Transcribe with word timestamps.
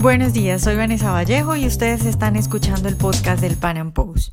Buenos 0.00 0.32
días, 0.32 0.62
soy 0.62 0.76
Vanessa 0.76 1.10
Vallejo 1.10 1.56
y 1.56 1.66
ustedes 1.66 2.04
están 2.04 2.36
escuchando 2.36 2.88
el 2.88 2.96
podcast 2.96 3.40
del 3.40 3.56
Pan 3.56 3.78
Am 3.78 3.90
Post. 3.90 4.32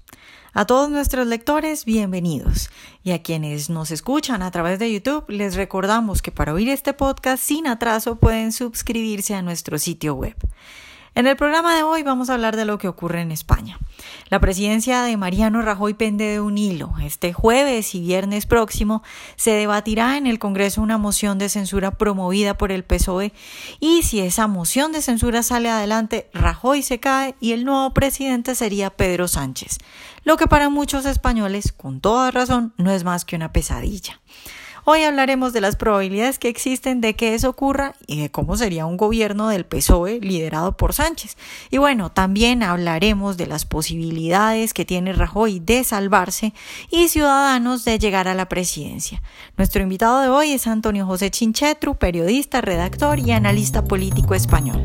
A 0.53 0.65
todos 0.65 0.91
nuestros 0.91 1.25
lectores, 1.25 1.85
bienvenidos. 1.85 2.69
Y 3.03 3.13
a 3.13 3.23
quienes 3.23 3.71
nos 3.71 3.89
escuchan 3.89 4.43
a 4.43 4.51
través 4.51 4.77
de 4.77 4.93
YouTube, 4.93 5.25
les 5.27 5.55
recordamos 5.55 6.21
que 6.21 6.31
para 6.31 6.53
oír 6.53 6.69
este 6.69 6.93
podcast 6.93 7.43
sin 7.43 7.65
atraso 7.65 8.17
pueden 8.17 8.51
suscribirse 8.51 9.33
a 9.33 9.41
nuestro 9.41 9.79
sitio 9.79 10.13
web. 10.13 10.35
En 11.17 11.27
el 11.27 11.37
programa 11.37 11.73
de 11.73 11.83
hoy 11.83 12.03
vamos 12.03 12.29
a 12.29 12.33
hablar 12.33 12.57
de 12.57 12.65
lo 12.65 12.77
que 12.77 12.89
ocurre 12.89 13.21
en 13.21 13.31
España. 13.31 13.79
La 14.27 14.41
presidencia 14.41 15.01
de 15.01 15.15
Mariano 15.15 15.61
Rajoy 15.61 15.93
pende 15.93 16.25
de 16.25 16.41
un 16.41 16.57
hilo. 16.57 16.93
Este 17.01 17.31
jueves 17.31 17.95
y 17.95 18.01
viernes 18.01 18.45
próximo 18.45 19.01
se 19.37 19.51
debatirá 19.51 20.17
en 20.17 20.27
el 20.27 20.39
Congreso 20.39 20.81
una 20.81 20.97
moción 20.97 21.37
de 21.37 21.47
censura 21.47 21.91
promovida 21.91 22.57
por 22.57 22.73
el 22.73 22.83
PSOE 22.83 23.31
y 23.79 24.03
si 24.03 24.19
esa 24.19 24.47
moción 24.47 24.91
de 24.91 25.01
censura 25.01 25.41
sale 25.41 25.69
adelante, 25.69 26.29
Rajoy 26.33 26.83
se 26.83 26.99
cae 26.99 27.35
y 27.39 27.53
el 27.53 27.63
nuevo 27.63 27.93
presidente 27.93 28.53
sería 28.53 28.89
Pedro 28.89 29.29
Sánchez, 29.29 29.77
lo 30.25 30.35
que 30.35 30.47
para 30.47 30.67
muchos 30.67 31.05
españoles, 31.05 31.71
con 31.71 32.01
toda 32.01 32.29
razón, 32.29 32.73
no 32.75 32.91
es 32.91 33.05
más 33.05 33.23
que 33.23 33.37
una 33.37 33.53
pesadilla. 33.53 34.19
Hoy 34.87 35.01
hablaremos 35.01 35.51
de 35.51 35.61
las 35.61 35.77
probabilidades 35.77 36.37
que 36.37 36.47
existen 36.47 37.01
de 37.01 37.15
que 37.15 37.33
eso 37.33 37.49
ocurra 37.49 37.95
y 38.05 38.21
de 38.21 38.29
cómo 38.29 38.55
sería 38.55 38.85
un 38.85 38.97
gobierno 38.97 39.49
del 39.49 39.65
PSOE 39.65 40.19
liderado 40.19 40.77
por 40.77 40.93
Sánchez. 40.93 41.37
Y 41.71 41.79
bueno, 41.79 42.11
también 42.11 42.61
hablaremos 42.61 43.35
de 43.35 43.47
las 43.47 43.65
posibilidades 43.65 44.75
que 44.75 44.85
tiene 44.85 45.13
Rajoy 45.13 45.59
de 45.59 45.83
salvarse 45.83 46.53
y 46.91 47.07
Ciudadanos 47.07 47.83
de 47.83 47.97
llegar 47.97 48.27
a 48.27 48.35
la 48.35 48.47
presidencia. 48.47 49.23
Nuestro 49.57 49.81
invitado 49.81 50.21
de 50.21 50.29
hoy 50.29 50.51
es 50.51 50.67
Antonio 50.67 51.07
José 51.07 51.31
Chinchetru, 51.31 51.95
periodista, 51.95 52.61
redactor 52.61 53.17
y 53.19 53.31
analista 53.31 53.83
político 53.83 54.35
español. 54.35 54.83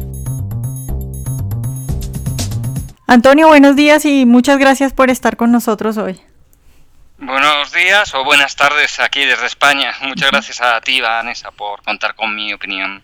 Antonio, 3.07 3.49
buenos 3.49 3.77
días 3.77 4.07
y 4.07 4.25
muchas 4.25 4.59
gracias 4.59 4.95
por 4.95 5.11
estar 5.11 5.37
con 5.37 5.53
nosotros 5.53 5.99
hoy. 5.99 6.19
Buenos 7.23 7.71
días 7.73 8.15
o 8.15 8.25
buenas 8.25 8.57
tardes 8.57 8.99
aquí 8.99 9.27
desde 9.27 9.45
España. 9.45 9.93
Muchas 10.01 10.31
gracias 10.31 10.63
a 10.63 10.81
ti, 10.81 11.03
Vanessa, 11.03 11.51
por 11.51 11.83
contar 11.83 12.15
con 12.15 12.35
mi 12.35 12.55
opinión. 12.55 13.03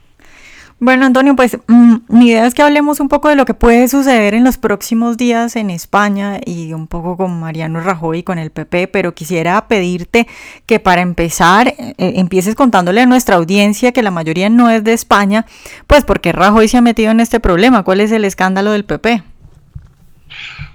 Bueno, 0.78 1.04
Antonio, 1.04 1.36
pues 1.36 1.58
mm, 1.66 1.96
mi 2.08 2.28
idea 2.30 2.46
es 2.46 2.54
que 2.54 2.62
hablemos 2.62 2.98
un 3.00 3.08
poco 3.08 3.28
de 3.28 3.36
lo 3.36 3.44
que 3.44 3.52
puede 3.52 3.88
suceder 3.88 4.32
en 4.32 4.42
los 4.42 4.56
próximos 4.56 5.18
días 5.18 5.54
en 5.56 5.68
España 5.68 6.40
y 6.42 6.72
un 6.72 6.86
poco 6.86 7.18
con 7.18 7.38
Mariano 7.38 7.80
Rajoy 7.80 8.20
y 8.20 8.22
con 8.22 8.38
el 8.38 8.50
PP, 8.50 8.88
pero 8.88 9.14
quisiera 9.14 9.68
pedirte 9.68 10.26
que 10.64 10.80
para 10.80 11.02
empezar 11.02 11.68
eh, 11.68 11.94
empieces 11.98 12.54
contándole 12.54 13.02
a 13.02 13.06
nuestra 13.06 13.36
audiencia 13.36 13.92
que 13.92 14.02
la 14.02 14.10
mayoría 14.10 14.48
no 14.48 14.70
es 14.70 14.82
de 14.82 14.94
España, 14.94 15.44
pues 15.86 16.04
porque 16.04 16.32
Rajoy 16.32 16.68
se 16.68 16.78
ha 16.78 16.82
metido 16.82 17.10
en 17.10 17.20
este 17.20 17.38
problema. 17.38 17.82
¿Cuál 17.82 18.00
es 18.00 18.12
el 18.12 18.24
escándalo 18.24 18.72
del 18.72 18.86
PP? 18.86 19.22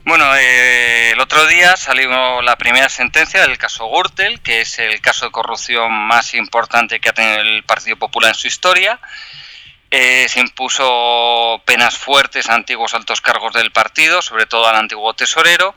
Bueno, 0.04 0.36
eh, 0.36 1.12
el 1.12 1.20
otro 1.20 1.46
día 1.46 1.78
salió 1.78 2.42
la 2.42 2.58
primera 2.58 2.90
sentencia 2.90 3.42
del 3.42 3.58
caso 3.58 3.88
Gürtel, 3.88 4.42
que 4.42 4.62
es 4.62 4.80
el 4.80 5.00
caso 5.00 5.26
de 5.26 5.32
corrupción 5.32 5.92
más 5.92 6.34
importante 6.34 7.00
que 7.00 7.10
ha 7.10 7.14
tenido 7.14 7.42
el 7.42 7.64
Partido 7.64 7.98
Popular 7.98 8.30
en 8.30 8.36
su 8.36 8.48
historia. 8.48 9.00
Eh, 9.92 10.28
se 10.30 10.40
impuso 10.40 11.62
penas 11.66 11.98
fuertes 11.98 12.50
a 12.50 12.56
antiguos 12.56 12.94
altos 12.94 13.22
cargos 13.22 13.54
del 13.54 13.72
partido, 13.72 14.22
sobre 14.22 14.46
todo 14.46 14.66
al 14.68 14.78
antiguo 14.78 15.14
tesorero, 15.14 15.76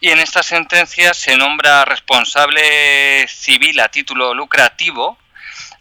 y 0.00 0.10
en 0.10 0.20
esta 0.20 0.42
sentencia 0.42 1.12
se 1.12 1.36
nombra 1.36 1.84
responsable 1.84 3.26
civil 3.28 3.80
a 3.80 3.88
título 3.88 4.32
lucrativo 4.32 5.18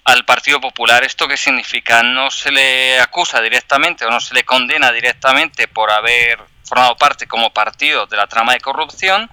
al 0.03 0.25
Partido 0.25 0.59
Popular. 0.59 1.03
¿Esto 1.03 1.28
qué 1.28 1.38
significa? 1.38 2.02
No 2.02 2.31
se 2.31 2.52
le 2.52 3.00
acusa 3.00 3.42
directamente 3.42 4.06
o 4.06 4.09
no 4.09 4.20
se 4.20 4.34
le 4.34 4.44
condena 4.44 4.92
directamente 4.92 5.68
por 5.68 5.92
haber 5.92 6.40
formado 6.68 6.98
parte 6.98 7.28
como 7.28 7.54
partido 7.54 8.06
de 8.08 8.18
la 8.18 8.28
trama 8.28 8.54
de 8.54 8.60
corrupción, 8.60 9.30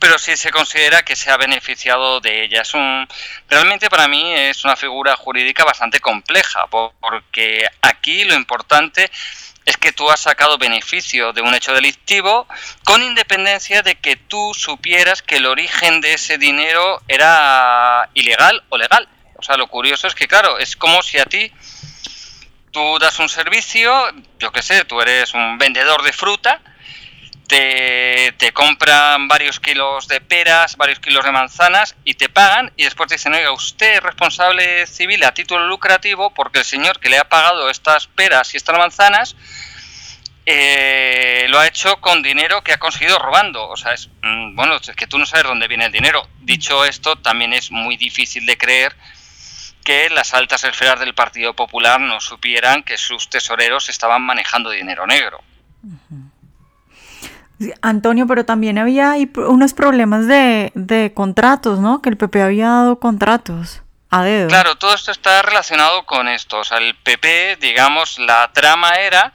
pero 0.00 0.18
sí 0.18 0.36
se 0.36 0.50
considera 0.50 1.04
que 1.04 1.16
se 1.16 1.30
ha 1.30 1.36
beneficiado 1.36 2.20
de 2.20 2.44
ella. 2.44 2.62
Es 2.62 2.74
un, 2.74 3.06
realmente 3.48 3.88
para 3.88 4.08
mí 4.08 4.32
es 4.32 4.64
una 4.64 4.76
figura 4.76 5.16
jurídica 5.16 5.64
bastante 5.64 6.00
compleja, 6.00 6.66
porque 6.68 7.66
aquí 7.82 8.24
lo 8.24 8.34
importante 8.34 9.10
es 9.64 9.76
que 9.76 9.92
tú 9.92 10.08
has 10.10 10.20
sacado 10.20 10.58
beneficio 10.58 11.32
de 11.32 11.42
un 11.42 11.52
hecho 11.52 11.74
delictivo 11.74 12.46
con 12.84 13.02
independencia 13.02 13.82
de 13.82 13.96
que 13.96 14.14
tú 14.16 14.52
supieras 14.54 15.22
que 15.22 15.36
el 15.36 15.46
origen 15.46 16.00
de 16.00 16.14
ese 16.14 16.38
dinero 16.38 17.02
era 17.08 18.08
ilegal 18.14 18.62
o 18.68 18.78
legal. 18.78 19.08
O 19.38 19.42
sea, 19.42 19.56
lo 19.56 19.66
curioso 19.66 20.06
es 20.06 20.14
que, 20.14 20.28
claro, 20.28 20.58
es 20.58 20.76
como 20.76 21.02
si 21.02 21.18
a 21.18 21.26
ti 21.26 21.52
tú 22.76 22.98
das 22.98 23.18
un 23.20 23.30
servicio, 23.30 23.90
yo 24.38 24.52
qué 24.52 24.60
sé, 24.60 24.84
tú 24.84 25.00
eres 25.00 25.32
un 25.32 25.56
vendedor 25.56 26.02
de 26.02 26.12
fruta, 26.12 26.60
te, 27.48 28.34
te, 28.36 28.52
compran 28.52 29.28
varios 29.28 29.60
kilos 29.60 30.06
de 30.08 30.20
peras, 30.20 30.76
varios 30.76 30.98
kilos 30.98 31.24
de 31.24 31.32
manzanas 31.32 31.96
y 32.04 32.14
te 32.14 32.28
pagan 32.28 32.70
y 32.76 32.84
después 32.84 33.08
te 33.08 33.14
dicen, 33.14 33.32
oiga, 33.32 33.50
usted 33.52 33.94
es 33.94 34.02
responsable 34.02 34.86
civil 34.86 35.24
a 35.24 35.32
título 35.32 35.66
lucrativo 35.66 36.34
porque 36.34 36.58
el 36.58 36.64
señor 36.66 37.00
que 37.00 37.08
le 37.08 37.16
ha 37.16 37.26
pagado 37.26 37.70
estas 37.70 38.08
peras 38.08 38.52
y 38.52 38.58
estas 38.58 38.76
manzanas 38.76 39.36
eh, 40.44 41.46
lo 41.48 41.58
ha 41.58 41.66
hecho 41.68 41.96
con 42.02 42.22
dinero 42.22 42.62
que 42.62 42.74
ha 42.74 42.78
conseguido 42.78 43.18
robando. 43.18 43.66
O 43.70 43.76
sea, 43.78 43.94
es, 43.94 44.10
mm, 44.22 44.54
bueno, 44.54 44.76
es 44.76 44.94
que 44.94 45.06
tú 45.06 45.18
no 45.18 45.24
sabes 45.24 45.46
dónde 45.46 45.66
viene 45.66 45.86
el 45.86 45.92
dinero. 45.92 46.28
Dicho 46.40 46.84
esto, 46.84 47.16
también 47.16 47.54
es 47.54 47.70
muy 47.70 47.96
difícil 47.96 48.44
de 48.44 48.58
creer 48.58 48.94
que 49.86 50.10
las 50.10 50.34
altas 50.34 50.64
esferas 50.64 50.98
del 50.98 51.14
Partido 51.14 51.54
Popular 51.54 52.00
no 52.00 52.20
supieran 52.20 52.82
que 52.82 52.98
sus 52.98 53.30
tesoreros 53.30 53.88
estaban 53.88 54.20
manejando 54.20 54.70
dinero 54.70 55.06
negro. 55.06 55.40
Antonio, 57.82 58.26
pero 58.26 58.44
también 58.44 58.78
había 58.78 59.14
unos 59.36 59.74
problemas 59.74 60.26
de, 60.26 60.72
de, 60.74 61.12
contratos, 61.14 61.78
¿no? 61.78 62.02
Que 62.02 62.08
el 62.08 62.16
PP 62.16 62.42
había 62.42 62.66
dado 62.66 62.98
contratos 62.98 63.82
a 64.10 64.24
dedo. 64.24 64.48
Claro, 64.48 64.74
todo 64.74 64.92
esto 64.92 65.12
está 65.12 65.40
relacionado 65.42 66.04
con 66.04 66.26
esto. 66.26 66.58
O 66.58 66.64
sea, 66.64 66.78
el 66.78 66.96
PP, 66.96 67.58
digamos, 67.60 68.18
la 68.18 68.50
trama 68.52 68.90
era 68.96 69.32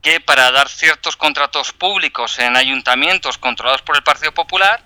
que 0.00 0.18
para 0.18 0.50
dar 0.50 0.70
ciertos 0.70 1.14
contratos 1.18 1.74
públicos 1.74 2.38
en 2.38 2.56
ayuntamientos 2.56 3.36
controlados 3.36 3.82
por 3.82 3.96
el 3.96 4.02
Partido 4.02 4.32
Popular, 4.32 4.82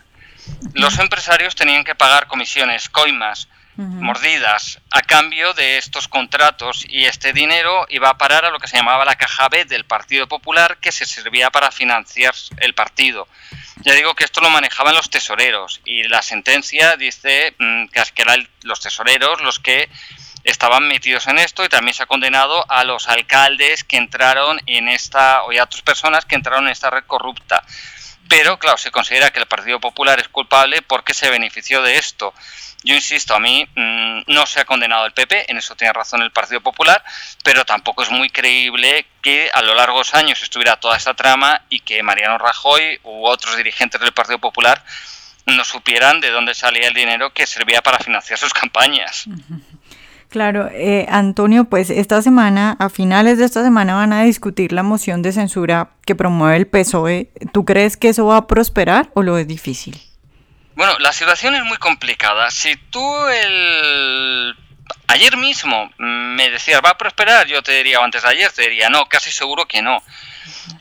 los 0.74 0.98
empresarios 0.98 1.54
tenían 1.54 1.84
que 1.84 1.94
pagar 1.94 2.26
comisiones, 2.26 2.88
coimas, 2.88 3.46
mordidas 3.76 4.80
a 4.90 5.00
cambio 5.00 5.54
de 5.54 5.78
estos 5.78 6.06
contratos 6.06 6.84
y 6.88 7.06
este 7.06 7.32
dinero 7.32 7.86
iba 7.88 8.10
a 8.10 8.18
parar 8.18 8.44
a 8.44 8.50
lo 8.50 8.58
que 8.58 8.68
se 8.68 8.76
llamaba 8.76 9.04
la 9.04 9.16
caja 9.16 9.48
B 9.48 9.64
del 9.64 9.84
Partido 9.84 10.28
Popular 10.28 10.76
que 10.78 10.92
se 10.92 11.06
servía 11.06 11.50
para 11.50 11.70
financiar 11.70 12.34
el 12.58 12.74
partido. 12.74 13.26
Ya 13.78 13.94
digo 13.94 14.14
que 14.14 14.24
esto 14.24 14.40
lo 14.40 14.50
manejaban 14.50 14.94
los 14.94 15.10
tesoreros 15.10 15.80
y 15.84 16.04
la 16.04 16.22
sentencia 16.22 16.96
dice 16.96 17.54
mm, 17.58 17.86
que 17.86 18.22
eran 18.22 18.46
los 18.62 18.80
tesoreros 18.80 19.40
los 19.40 19.58
que 19.58 19.88
estaban 20.44 20.88
metidos 20.88 21.26
en 21.28 21.38
esto 21.38 21.64
y 21.64 21.68
también 21.68 21.94
se 21.94 22.02
ha 22.02 22.06
condenado 22.06 22.70
a 22.70 22.84
los 22.84 23.08
alcaldes 23.08 23.84
que 23.84 23.96
entraron 23.96 24.60
en 24.66 24.88
esta, 24.88 25.42
o 25.44 25.52
a 25.52 25.62
otras 25.62 25.82
personas 25.82 26.24
que 26.24 26.34
entraron 26.34 26.66
en 26.66 26.72
esta 26.72 26.90
red 26.90 27.04
corrupta. 27.06 27.64
Pero, 28.34 28.58
claro, 28.58 28.78
se 28.78 28.90
considera 28.90 29.30
que 29.30 29.40
el 29.40 29.46
Partido 29.46 29.78
Popular 29.78 30.18
es 30.18 30.28
culpable 30.28 30.80
porque 30.80 31.12
se 31.12 31.28
benefició 31.28 31.82
de 31.82 31.98
esto. 31.98 32.32
Yo 32.82 32.94
insisto, 32.94 33.34
a 33.34 33.38
mí 33.38 33.68
mm, 33.74 34.22
no 34.28 34.46
se 34.46 34.60
ha 34.60 34.64
condenado 34.64 35.04
el 35.04 35.12
PP, 35.12 35.50
en 35.50 35.58
eso 35.58 35.76
tiene 35.76 35.92
razón 35.92 36.22
el 36.22 36.30
Partido 36.30 36.62
Popular, 36.62 37.04
pero 37.44 37.66
tampoco 37.66 38.02
es 38.02 38.10
muy 38.10 38.30
creíble 38.30 39.04
que 39.20 39.50
a 39.52 39.60
lo 39.60 39.74
largo 39.74 39.96
de 39.96 40.00
los 40.00 40.14
años 40.14 40.42
estuviera 40.42 40.76
toda 40.76 40.96
esta 40.96 41.12
trama 41.12 41.60
y 41.68 41.80
que 41.80 42.02
Mariano 42.02 42.38
Rajoy 42.38 43.00
u 43.02 43.26
otros 43.26 43.54
dirigentes 43.58 44.00
del 44.00 44.12
Partido 44.12 44.38
Popular 44.38 44.82
no 45.44 45.62
supieran 45.62 46.22
de 46.22 46.30
dónde 46.30 46.54
salía 46.54 46.88
el 46.88 46.94
dinero 46.94 47.34
que 47.34 47.46
servía 47.46 47.82
para 47.82 47.98
financiar 47.98 48.38
sus 48.38 48.54
campañas. 48.54 49.26
Claro, 50.32 50.70
eh, 50.72 51.04
Antonio, 51.10 51.64
pues 51.64 51.90
esta 51.90 52.22
semana, 52.22 52.74
a 52.78 52.88
finales 52.88 53.36
de 53.36 53.44
esta 53.44 53.62
semana 53.62 53.96
van 53.96 54.14
a 54.14 54.22
discutir 54.22 54.72
la 54.72 54.82
moción 54.82 55.20
de 55.20 55.30
censura 55.30 55.90
que 56.06 56.14
promueve 56.14 56.56
el 56.56 56.66
PSOE. 56.66 57.30
¿Tú 57.52 57.66
crees 57.66 57.98
que 57.98 58.08
eso 58.08 58.24
va 58.24 58.38
a 58.38 58.46
prosperar 58.46 59.10
o 59.12 59.22
lo 59.22 59.36
es 59.36 59.46
difícil? 59.46 60.00
Bueno, 60.74 60.98
la 61.00 61.12
situación 61.12 61.54
es 61.54 61.64
muy 61.64 61.76
complicada. 61.76 62.50
Si 62.50 62.74
tú 62.76 63.04
el 63.26 64.56
ayer 65.08 65.36
mismo 65.36 65.90
me 65.98 66.48
decías 66.48 66.80
va 66.82 66.92
a 66.92 66.98
prosperar, 66.98 67.46
yo 67.46 67.62
te 67.62 67.72
diría, 67.72 68.00
o 68.00 68.02
antes 68.02 68.22
de 68.22 68.28
ayer 68.30 68.50
te 68.50 68.62
diría, 68.62 68.88
no, 68.88 69.04
casi 69.10 69.30
seguro 69.30 69.66
que 69.66 69.82
no. 69.82 70.02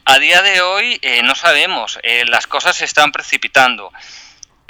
A 0.06 0.18
día 0.18 0.42
de 0.44 0.62
hoy 0.62 0.98
eh, 1.02 1.24
no 1.24 1.36
sabemos, 1.36 2.00
eh, 2.04 2.24
las 2.26 2.48
cosas 2.48 2.78
se 2.78 2.86
están 2.86 3.12
precipitando. 3.12 3.92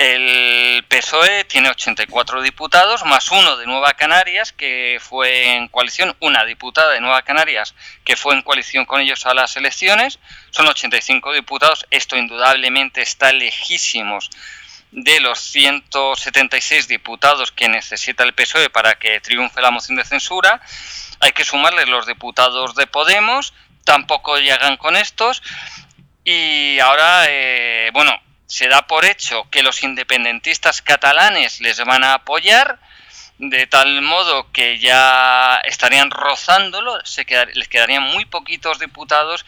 El 0.04 0.84
PSOE 0.88 1.44
tiene 1.44 1.70
84 1.70 2.42
diputados, 2.42 3.06
más 3.06 3.30
uno 3.30 3.56
de 3.58 3.68
Nueva 3.68 3.94
Canarias, 3.94 4.52
que 4.52 4.98
fue 5.00 5.54
en 5.54 5.68
coalición, 5.68 6.16
una 6.20 6.44
diputada 6.44 6.94
de 6.94 7.02
Nueva 7.02 7.22
Canarias, 7.22 7.76
que 8.04 8.16
fue 8.16 8.34
en 8.34 8.42
coalición 8.42 8.86
con 8.86 9.00
ellos 9.00 9.28
a 9.28 9.36
las 9.36 9.56
elecciones. 9.58 10.18
Son 10.50 10.66
85 10.66 11.34
diputados. 11.34 11.86
Esto 11.92 12.18
indudablemente 12.18 13.04
está 13.04 13.32
lejísimos 13.32 14.32
de 14.90 15.20
los 15.20 15.40
176 15.40 16.88
diputados 16.88 17.52
que 17.52 17.70
necesita 17.70 18.24
el 18.24 18.34
PSOE 18.34 18.72
para 18.72 18.96
que 18.96 19.20
triunfe 19.20 19.62
la 19.62 19.70
moción 19.70 19.98
de 19.98 20.04
censura. 20.04 20.62
Hay 21.20 21.34
que 21.34 21.46
sumarle 21.46 21.86
los 21.86 22.08
diputados 22.08 22.74
de 22.74 22.88
Podemos, 22.88 23.54
tampoco 23.84 24.40
llegan 24.40 24.78
con 24.78 24.96
estos 24.96 25.44
y 26.24 26.80
ahora, 26.80 27.26
eh, 27.28 27.92
bueno, 27.94 28.20
se 28.52 28.68
da 28.68 28.82
por 28.82 29.06
hecho 29.06 29.50
que 29.50 29.64
los 29.64 29.82
independentistas 29.82 30.82
catalanes 30.82 31.62
les 31.62 31.80
van 31.86 32.04
a 32.04 32.16
apoyar, 32.16 32.80
de 33.38 33.66
tal 33.66 34.02
modo 34.02 34.52
que 34.52 34.78
ya 34.78 35.62
estarían 35.64 36.12
rozándolo, 36.12 37.00
se 37.06 37.26
les 37.54 37.70
quedarían 37.70 38.04
muy 38.04 38.26
poquitos 38.26 38.78
diputados 38.78 39.46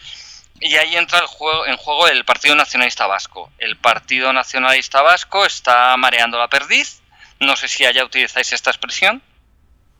y 0.58 0.76
ahí 0.76 0.96
entra 0.96 1.18
el 1.18 1.26
juego, 1.26 1.66
en 1.66 1.76
juego 1.76 2.08
el 2.08 2.24
Partido 2.24 2.54
Nacionalista 2.54 3.06
Vasco. 3.06 3.52
El 3.58 3.76
Partido 3.76 4.32
Nacionalista 4.32 5.02
Vasco 5.02 5.44
está 5.44 5.94
mareando 5.98 6.38
la 6.38 6.48
perdiz. 6.48 7.02
No 7.40 7.56
sé 7.56 7.68
si 7.68 7.84
allá 7.84 8.06
utilizáis 8.06 8.54
esta 8.54 8.70
expresión. 8.70 9.20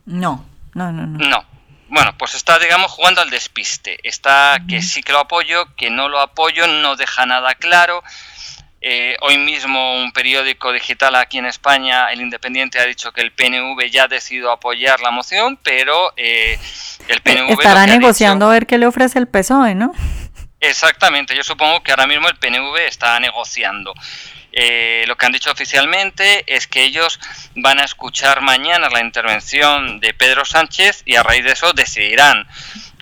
No, 0.07 0.47
no, 0.73 0.93
no, 0.93 1.07
no. 1.07 1.29
No. 1.29 1.45
Bueno, 1.89 2.17
pues 2.17 2.35
está, 2.35 2.59
digamos, 2.59 2.91
jugando 2.91 3.21
al 3.21 3.29
despiste. 3.29 3.99
Está 4.03 4.63
que 4.67 4.81
sí 4.81 5.03
que 5.03 5.13
lo 5.13 5.19
apoyo, 5.19 5.75
que 5.77 5.91
no 5.91 6.09
lo 6.09 6.21
apoyo, 6.21 6.67
no 6.67 6.97
deja 6.97 7.27
nada 7.27 7.55
claro. 7.57 8.03
Eh, 8.87 9.17
hoy 9.23 9.39
mismo 9.39 9.95
un 9.97 10.13
periódico 10.13 10.71
digital 10.71 11.15
aquí 11.15 11.39
en 11.39 11.47
España, 11.47 12.13
El 12.13 12.21
Independiente, 12.21 12.79
ha 12.79 12.85
dicho 12.85 13.13
que 13.13 13.23
el 13.23 13.33
PNV 13.33 13.83
ya 13.91 14.03
ha 14.03 14.09
decidido 14.09 14.53
apoyar 14.53 15.01
la 15.01 15.11
moción, 15.11 15.59
pero 15.63 16.13
eh, 16.19 16.59
el 17.09 17.23
PNV... 17.23 17.53
Estará 17.53 17.87
negociando 17.87 18.45
a 18.45 18.53
ver 18.53 18.67
qué 18.67 18.77
le 18.77 18.85
ofrece 18.85 19.19
el 19.19 19.27
PSOE, 19.27 19.75
¿no? 19.75 19.95
Exactamente, 20.61 21.35
yo 21.35 21.43
supongo 21.43 21.83
que 21.83 21.93
ahora 21.93 22.07
mismo 22.07 22.29
el 22.29 22.37
PNV 22.37 22.77
está 22.87 23.19
negociando. 23.21 23.95
Eh, 24.53 25.05
lo 25.07 25.17
que 25.17 25.25
han 25.25 25.33
dicho 25.33 25.51
oficialmente 25.51 26.45
es 26.47 26.67
que 26.67 26.85
ellos 26.85 27.19
van 27.57 27.81
a 27.81 27.85
escuchar 27.85 28.43
mañana 28.43 28.91
la 28.91 29.01
intervención 29.01 29.99
de 29.99 30.13
Pedro 30.13 30.45
Sánchez 30.45 31.05
y 31.07 31.17
a 31.17 31.23
raíz 31.23 31.43
de 31.43 31.53
eso 31.53 31.73
decidirán 31.73 32.47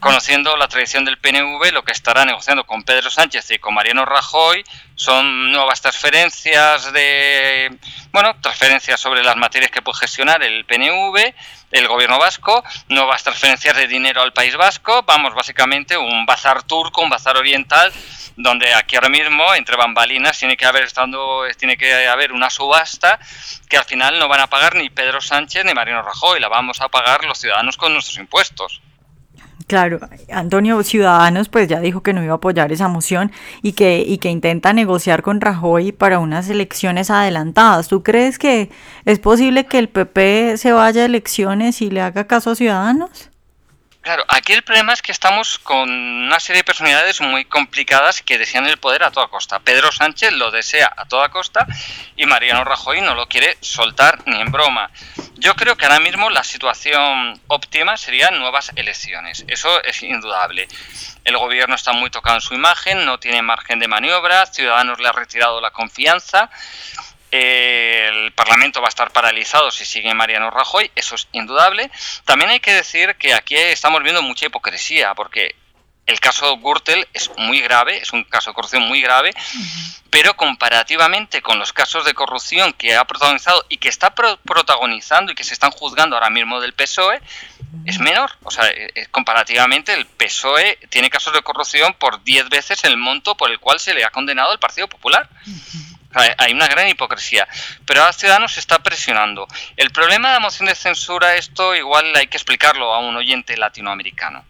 conociendo 0.03 0.57
la 0.57 0.67
tradición 0.67 1.05
del 1.05 1.17
PNV, 1.17 1.71
lo 1.73 1.85
que 1.85 1.93
estará 1.93 2.25
negociando 2.25 2.65
con 2.65 2.83
Pedro 2.83 3.09
Sánchez 3.09 3.53
y 3.53 3.61
con 3.61 3.73
Mariano 3.73 4.05
Rajoy 4.05 4.65
son 4.97 5.53
nuevas 5.53 5.81
transferencias 5.81 6.93
de, 6.93 7.79
bueno, 8.11 8.35
transferencias 8.41 8.99
sobre 8.99 9.23
las 9.23 9.37
materias 9.37 9.71
que 9.71 9.81
puede 9.81 10.01
gestionar 10.01 10.43
el 10.43 10.65
PNV, 10.65 11.33
el 11.71 11.87
gobierno 11.87 12.19
vasco, 12.19 12.65
nuevas 12.89 13.23
transferencias 13.23 13.77
de 13.77 13.87
dinero 13.87 14.23
al 14.23 14.33
País 14.33 14.57
Vasco, 14.57 15.05
vamos, 15.05 15.37
básicamente 15.37 15.97
un 15.97 16.27
bazar 16.27 16.65
turco, 16.65 17.03
un 17.03 17.09
bazar 17.09 17.37
oriental, 17.37 17.93
donde 18.35 18.75
aquí 18.75 18.97
ahora 18.97 19.09
mismo, 19.09 19.55
entre 19.55 19.77
bambalinas, 19.77 20.37
tiene 20.37 20.57
que 20.57 20.67
haber 20.67 20.83
estando, 20.83 21.45
tiene 21.57 21.77
que 21.77 22.09
haber 22.09 22.33
una 22.33 22.51
subasta 22.51 23.21
que 23.69 23.77
al 23.77 23.85
final 23.85 24.19
no 24.19 24.27
van 24.27 24.41
a 24.41 24.49
pagar 24.49 24.75
ni 24.75 24.91
Pedro 24.91 25.21
Sánchez 25.21 25.65
ni 25.65 25.75
Mariano 25.75 26.03
Rajoy, 26.03 26.41
la 26.41 26.49
vamos 26.49 26.81
a 26.81 26.89
pagar 26.89 27.25
los 27.25 27.39
ciudadanos 27.39 27.77
con 27.77 27.93
nuestros 27.93 28.19
impuestos. 28.19 28.82
Claro, 29.67 30.01
Antonio 30.31 30.83
Ciudadanos 30.83 31.49
pues 31.49 31.69
ya 31.69 31.81
dijo 31.81 32.03
que 32.03 32.13
no 32.13 32.23
iba 32.23 32.33
a 32.33 32.37
apoyar 32.37 32.73
esa 32.73 32.89
moción 32.89 33.33
y 33.63 33.73
que, 33.73 34.05
y 34.07 34.19
que 34.19 34.31
intenta 34.31 34.73
negociar 34.73 35.23
con 35.23 35.41
Rajoy 35.41 35.93
para 35.93 36.19
unas 36.19 36.49
elecciones 36.51 37.11
adelantadas. 37.11 37.89
¿Tú 37.89 38.03
crees 38.03 38.39
que 38.39 38.71
es 39.05 39.19
posible 39.19 39.67
que 39.67 39.79
el 39.79 39.89
PP 39.89 40.57
se 40.59 40.73
vaya 40.73 41.03
a 41.03 41.07
elecciones 41.07 41.81
y 41.81 41.91
le 41.91 42.01
haga 42.01 42.27
caso 42.27 42.51
a 42.51 42.55
Ciudadanos? 42.55 43.32
Claro, 44.03 44.25
aquí 44.27 44.53
el 44.53 44.65
problema 44.65 44.93
es 44.93 45.01
que 45.01 45.13
estamos 45.13 45.61
con 45.61 45.89
una 45.89 46.41
serie 46.41 46.63
de 46.63 46.65
personalidades 46.65 47.21
muy 47.21 47.45
complicadas 47.45 48.21
que 48.21 48.37
desean 48.37 48.67
el 48.67 48.77
poder 48.77 49.05
a 49.05 49.13
toda 49.13 49.29
costa. 49.29 49.61
Pedro 49.61 49.93
Sánchez 49.93 50.33
lo 50.33 50.51
desea 50.51 50.93
a 50.97 51.05
toda 51.05 51.29
costa 51.29 51.69
y 52.17 52.27
Mariano 52.27 52.65
Rajoy 52.65 53.01
no 53.01 53.15
lo 53.15 53.29
quiere 53.29 53.57
soltar 53.61 54.19
ni 54.27 54.41
en 54.41 54.51
broma. 54.51 54.91
Yo 55.37 55.55
creo 55.55 55.77
que 55.77 55.85
ahora 55.85 56.01
mismo 56.01 56.31
la 56.31 56.43
situación 56.43 57.41
óptima 57.47 57.97
serían 57.97 58.41
nuevas 58.41 58.73
elecciones. 58.75 59.45
Eso 59.47 59.81
es 59.85 60.03
indudable. 60.03 60.67
El 61.25 61.39
gobierno 61.39 61.77
está 61.77 61.93
muy 61.93 62.11
tocado 62.11 62.35
en 62.35 62.43
su 62.43 62.55
imagen, 62.55 63.07
no 63.07 63.21
tiene 63.21 63.41
margen 63.41 63.79
de 63.79 63.87
maniobra, 63.87 64.47
Ciudadanos 64.47 64.99
le 64.99 65.07
ha 65.07 65.13
retirado 65.13 65.61
la 65.61 65.71
confianza 65.71 66.51
el 67.33 68.31
Parlamento 68.33 68.81
va 68.81 68.89
a 68.89 68.91
estar 68.91 69.11
paralizado 69.11 69.71
si 69.71 69.87
sigue 69.87 70.13
Mariano 70.13 70.51
Rajoy, 70.51 70.91
eso 70.95 71.15
es 71.15 71.29
indudable. 71.33 71.91
También 72.27 72.51
hay 72.51 72.61
que 72.61 72.75
decir 72.75 73.17
que 73.17 73.33
aquí 73.33 73.57
estamos 73.57 74.03
viendo 74.03 74.21
mucha 74.21 74.47
hipocresía, 74.47 75.15
porque 75.15 75.57
el 76.07 76.21
caso 76.21 76.59
Gürtel 76.59 77.09
es 77.15 77.31
muy 77.39 77.61
grave, 77.61 77.99
es 77.99 78.13
un 78.13 78.25
caso 78.25 78.51
de 78.51 78.55
corrupción 78.55 78.83
muy 78.83 79.01
grave, 79.01 79.33
pero 80.11 80.35
comparativamente 80.35 81.41
con 81.41 81.59
los 81.59 81.73
casos 81.73 82.05
de 82.05 82.13
corrupción 82.13 82.75
que 82.75 82.97
ha 82.97 83.05
protagonizado 83.07 83.65
y 83.71 83.79
que 83.79 83.89
está 83.89 84.15
protagonizando 84.15 85.33
y 85.33 85.35
que 85.35 85.45
se 85.45 85.55
están 85.55 85.71
juzgando 85.71 86.17
ahora 86.17 86.29
mismo 86.29 86.61
del 86.61 86.75
PSOE, 86.75 87.23
es 87.87 87.99
menor. 87.99 88.33
O 88.43 88.51
sea, 88.51 88.69
eh, 88.69 88.91
eh, 88.95 89.07
comparativamente 89.11 89.95
el 89.95 90.05
PSOE 90.05 90.79
tiene 90.91 91.09
casos 91.09 91.33
de 91.33 91.43
corrupción 91.43 91.95
por 91.95 92.23
10 92.23 92.51
veces 92.51 92.85
el 92.85 92.99
monto 92.99 93.37
por 93.37 93.51
el 93.51 93.59
cual 93.59 93.81
se 93.81 93.95
le 93.95 94.05
ha 94.05 94.11
condenado 94.11 94.53
el 94.53 94.59
Partido 94.59 94.89
Popular. 94.89 95.29
Hay 96.15 96.53
una 96.53 96.69
gran 96.69 96.89
hipocresía. 96.89 97.49
Pero 97.87 98.01
ahora 98.01 98.13
Ciudadanos 98.13 98.53
se 98.53 98.61
está 98.61 98.79
presionando. 98.81 99.47
El 99.77 99.91
problema 99.91 100.29
de 100.29 100.35
la 100.35 100.41
moción 100.41 100.69
de 100.69 100.75
censura, 100.75 101.37
esto 101.37 101.75
igual 101.75 102.15
hay 102.17 102.27
que 102.27 102.37
explicarlo 102.37 102.93
a 102.93 102.99
un 102.99 103.17
oyente 103.17 103.57
latinoamericano. 103.57 104.45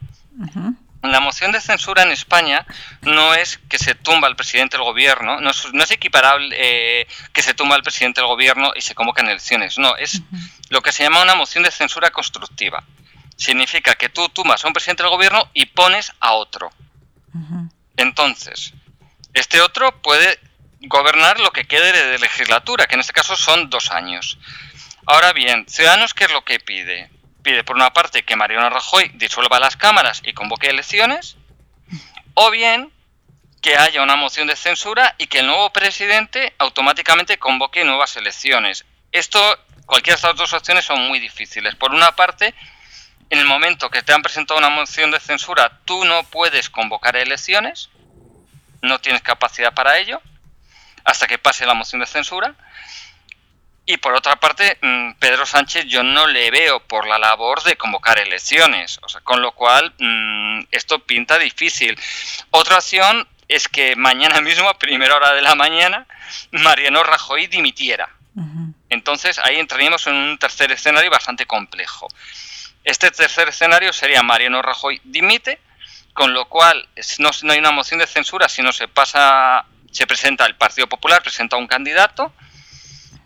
La 1.03 1.19
moción 1.19 1.51
de 1.51 1.61
censura 1.61 2.05
en 2.05 2.13
España 2.13 2.65
no 3.03 3.35
es 3.35 3.59
que 3.69 3.79
se 3.79 3.97
tumba 3.97 4.29
al 4.29 4.37
presidente 4.37 4.77
del 4.77 4.85
gobierno, 4.85 5.41
no 5.41 5.51
es, 5.51 5.91
equiparable 5.91 6.55
eh, 6.57 7.09
que 7.33 7.43
se 7.43 7.55
tumba 7.55 7.75
al 7.75 7.83
presidente 7.83 8.21
del 8.21 8.29
gobierno 8.29 8.71
y 8.77 8.83
se 8.83 8.95
convocan 8.95 9.27
elecciones, 9.27 9.79
no, 9.79 9.97
es 9.97 10.23
lo 10.69 10.81
que 10.81 10.93
se 10.93 11.03
llama 11.03 11.23
una 11.23 11.35
moción 11.35 11.65
de 11.65 11.73
censura 11.73 12.11
constructiva. 12.11 12.85
Significa 13.37 13.97
que 13.97 14.11
tú 14.11 14.29
tumbas 14.29 14.65
a 14.65 14.69
un 14.69 14.73
presidente 14.73 15.03
del 15.03 15.11
gobierno 15.11 15.49
y 15.55 15.67
pones 15.67 16.13
a 16.21 16.35
otro. 16.35 16.71
Entonces, 17.97 18.73
este 19.35 19.61
otro 19.61 20.01
puede 20.03 20.39
gobernar 20.89 21.41
lo 21.41 21.53
que 21.53 21.65
quede 21.65 21.93
de 21.93 22.19
legislatura, 22.19 22.87
que 22.87 22.95
en 22.95 23.01
este 23.01 23.13
caso 23.13 23.37
son 23.37 23.71
dos 23.71 23.91
años. 23.91 24.39
Ahora 25.07 25.33
bien, 25.33 25.67
Ciudadanos, 25.69 26.15
¿qué 26.15 26.25
es 26.25 26.33
lo 26.33 26.45
que 26.45 26.61
pide? 26.61 27.11
Pide, 27.43 27.65
por 27.65 27.77
una 27.77 27.93
parte, 27.93 28.25
que 28.25 28.37
Mariano 28.37 28.71
Rajoy 28.71 29.11
disuelva 29.15 29.59
las 29.59 29.77
cámaras 29.77 30.23
y 30.25 30.33
convoque 30.33 30.69
elecciones, 30.69 31.37
o 32.35 32.51
bien 32.51 32.93
que 33.61 33.77
haya 33.77 34.03
una 34.03 34.17
moción 34.17 34.49
de 34.49 34.57
censura 34.57 35.15
y 35.19 35.27
que 35.29 35.41
el 35.41 35.47
nuevo 35.47 35.73
presidente 35.73 36.55
automáticamente 36.59 37.39
convoque 37.39 37.85
nuevas 37.85 38.17
elecciones. 38.17 38.85
Esto, 39.13 39.41
cualquiera 39.87 40.17
de 40.17 40.21
estas 40.21 40.37
dos 40.37 40.53
opciones 40.53 40.85
son 40.85 41.07
muy 41.07 41.21
difíciles. 41.21 41.75
Por 41.77 41.93
una 41.93 42.15
parte, 42.17 42.55
en 43.31 43.39
el 43.39 43.45
momento 43.45 43.91
que 43.91 44.03
te 44.03 44.13
han 44.13 44.23
presentado 44.23 44.59
una 44.59 44.69
moción 44.69 45.11
de 45.13 45.21
censura, 45.21 45.81
tú 45.85 46.05
no 46.05 46.25
puedes 46.25 46.71
convocar 46.71 47.17
elecciones, 47.17 47.91
no 48.83 48.99
tienes 49.01 49.23
capacidad 49.23 49.73
para 49.73 49.99
ello 49.99 50.21
hasta 51.05 51.27
que 51.27 51.39
pase 51.39 51.67
la 51.67 51.75
moción 51.75 52.01
de 52.01 52.07
censura. 52.07 52.55
Y 53.85 53.97
por 53.97 54.15
otra 54.15 54.37
parte, 54.37 54.79
mm, 54.81 55.15
Pedro 55.19 55.45
Sánchez 55.45 55.87
yo 55.87 56.03
no 56.03 56.27
le 56.27 56.51
veo 56.51 56.81
por 56.81 57.07
la 57.07 57.19
labor 57.19 57.63
de 57.65 57.77
convocar 57.77 58.19
elecciones, 58.19 59.01
o 59.03 59.09
sea, 59.09 59.21
con 59.23 59.43
lo 59.43 59.53
cual 59.53 59.93
mm, 59.99 60.67
esto 60.71 61.01
pinta 61.01 61.39
difícil. 61.39 61.99
Otra 62.51 62.79
opción 62.79 63.27
es 63.49 63.69
que 63.69 63.97
mañana 63.97 64.41
mismo, 64.41 64.69
a 64.69 64.79
primera 64.79 65.17
hora 65.17 65.35
de 65.35 65.43
la 65.43 65.55
mañana, 65.55 66.07
Mariano 66.53 67.03
Rajoy 67.03 67.47
dimitiera. 67.49 68.09
Entonces 68.89 69.39
ahí 69.39 69.59
entraríamos 69.59 70.07
en 70.07 70.15
un 70.15 70.39
tercer 70.39 70.73
escenario 70.73 71.11
bastante 71.11 71.45
complejo. 71.45 72.09
Este 72.85 73.11
tercer 73.11 73.49
escenario 73.49 73.93
sería 73.93 74.23
Mariano 74.23 74.63
Rajoy 74.63 75.01
dimite, 75.05 75.61
con 76.15 76.33
lo 76.33 76.47
cual 76.47 76.89
no, 77.19 77.31
no 77.43 77.53
hay 77.53 77.59
una 77.59 77.71
moción 77.71 78.01
de 78.01 78.07
censura, 78.07 78.49
sino 78.49 78.73
se 78.73 78.89
pasa 78.89 79.67
se 79.93 80.07
presenta 80.07 80.47
el 80.47 80.57
Partido 80.57 80.89
Popular, 80.89 81.23
presenta 81.23 81.57
un 81.57 81.67
candidato, 81.69 82.33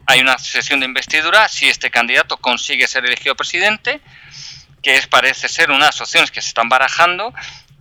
hay 0.07 0.21
una 0.21 0.39
sesión 0.39 0.81
de 0.81 0.87
investidura, 0.87 1.49
si 1.49 1.69
este 1.69 1.91
candidato 1.91 2.37
consigue 2.37 2.87
ser 2.87 3.05
elegido 3.07 3.35
presidente, 3.35 4.01
que 4.83 4.97
es, 4.97 5.07
parece 5.07 5.49
ser 5.49 5.71
una 5.71 5.87
de 5.87 5.87
las 5.87 6.01
opciones 6.01 6.31
que 6.31 6.43
se 6.43 6.49
están 6.49 6.69
barajando, 6.69 7.33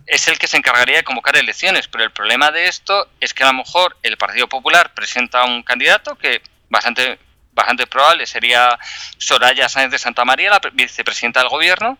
es 0.06 0.28
el 0.28 0.38
que 0.38 0.46
se 0.46 0.56
encargaría 0.56 0.96
de 0.96 1.04
convocar 1.04 1.36
elecciones, 1.36 1.88
pero 1.88 2.04
el 2.04 2.12
problema 2.12 2.50
de 2.50 2.68
esto 2.68 3.08
es 3.20 3.34
que 3.34 3.42
a 3.42 3.48
lo 3.48 3.54
mejor 3.54 3.96
el 4.02 4.16
Partido 4.16 4.48
Popular 4.48 4.94
presenta 4.94 5.44
un 5.44 5.62
candidato 5.62 6.16
que 6.16 6.42
bastante 6.68 7.18
bastante 7.56 7.86
probable 7.86 8.26
sería 8.26 8.78
Soraya 9.16 9.68
Sáenz 9.68 9.90
de 9.90 9.98
Santa 9.98 10.24
María, 10.24 10.50
la 10.50 10.60
vicepresidenta 10.74 11.40
del 11.40 11.48
gobierno, 11.48 11.98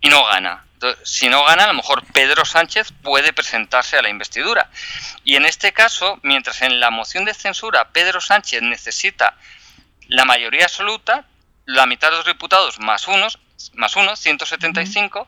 y 0.00 0.08
no 0.08 0.24
gana 0.26 0.64
si 1.02 1.28
no 1.28 1.44
gana, 1.44 1.64
a 1.64 1.68
lo 1.68 1.74
mejor 1.74 2.04
Pedro 2.12 2.44
Sánchez 2.44 2.92
puede 3.02 3.32
presentarse 3.32 3.96
a 3.96 4.02
la 4.02 4.08
investidura. 4.08 4.70
Y 5.24 5.36
en 5.36 5.44
este 5.44 5.72
caso, 5.72 6.18
mientras 6.22 6.62
en 6.62 6.80
la 6.80 6.90
moción 6.90 7.24
de 7.24 7.34
censura 7.34 7.90
Pedro 7.92 8.20
Sánchez 8.20 8.62
necesita 8.62 9.34
la 10.06 10.24
mayoría 10.24 10.64
absoluta, 10.64 11.24
la 11.66 11.86
mitad 11.86 12.10
de 12.10 12.16
los 12.18 12.26
diputados 12.26 12.78
más 12.78 13.08
unos, 13.08 13.38
más 13.74 13.96
uno, 13.96 14.16
175, 14.16 15.26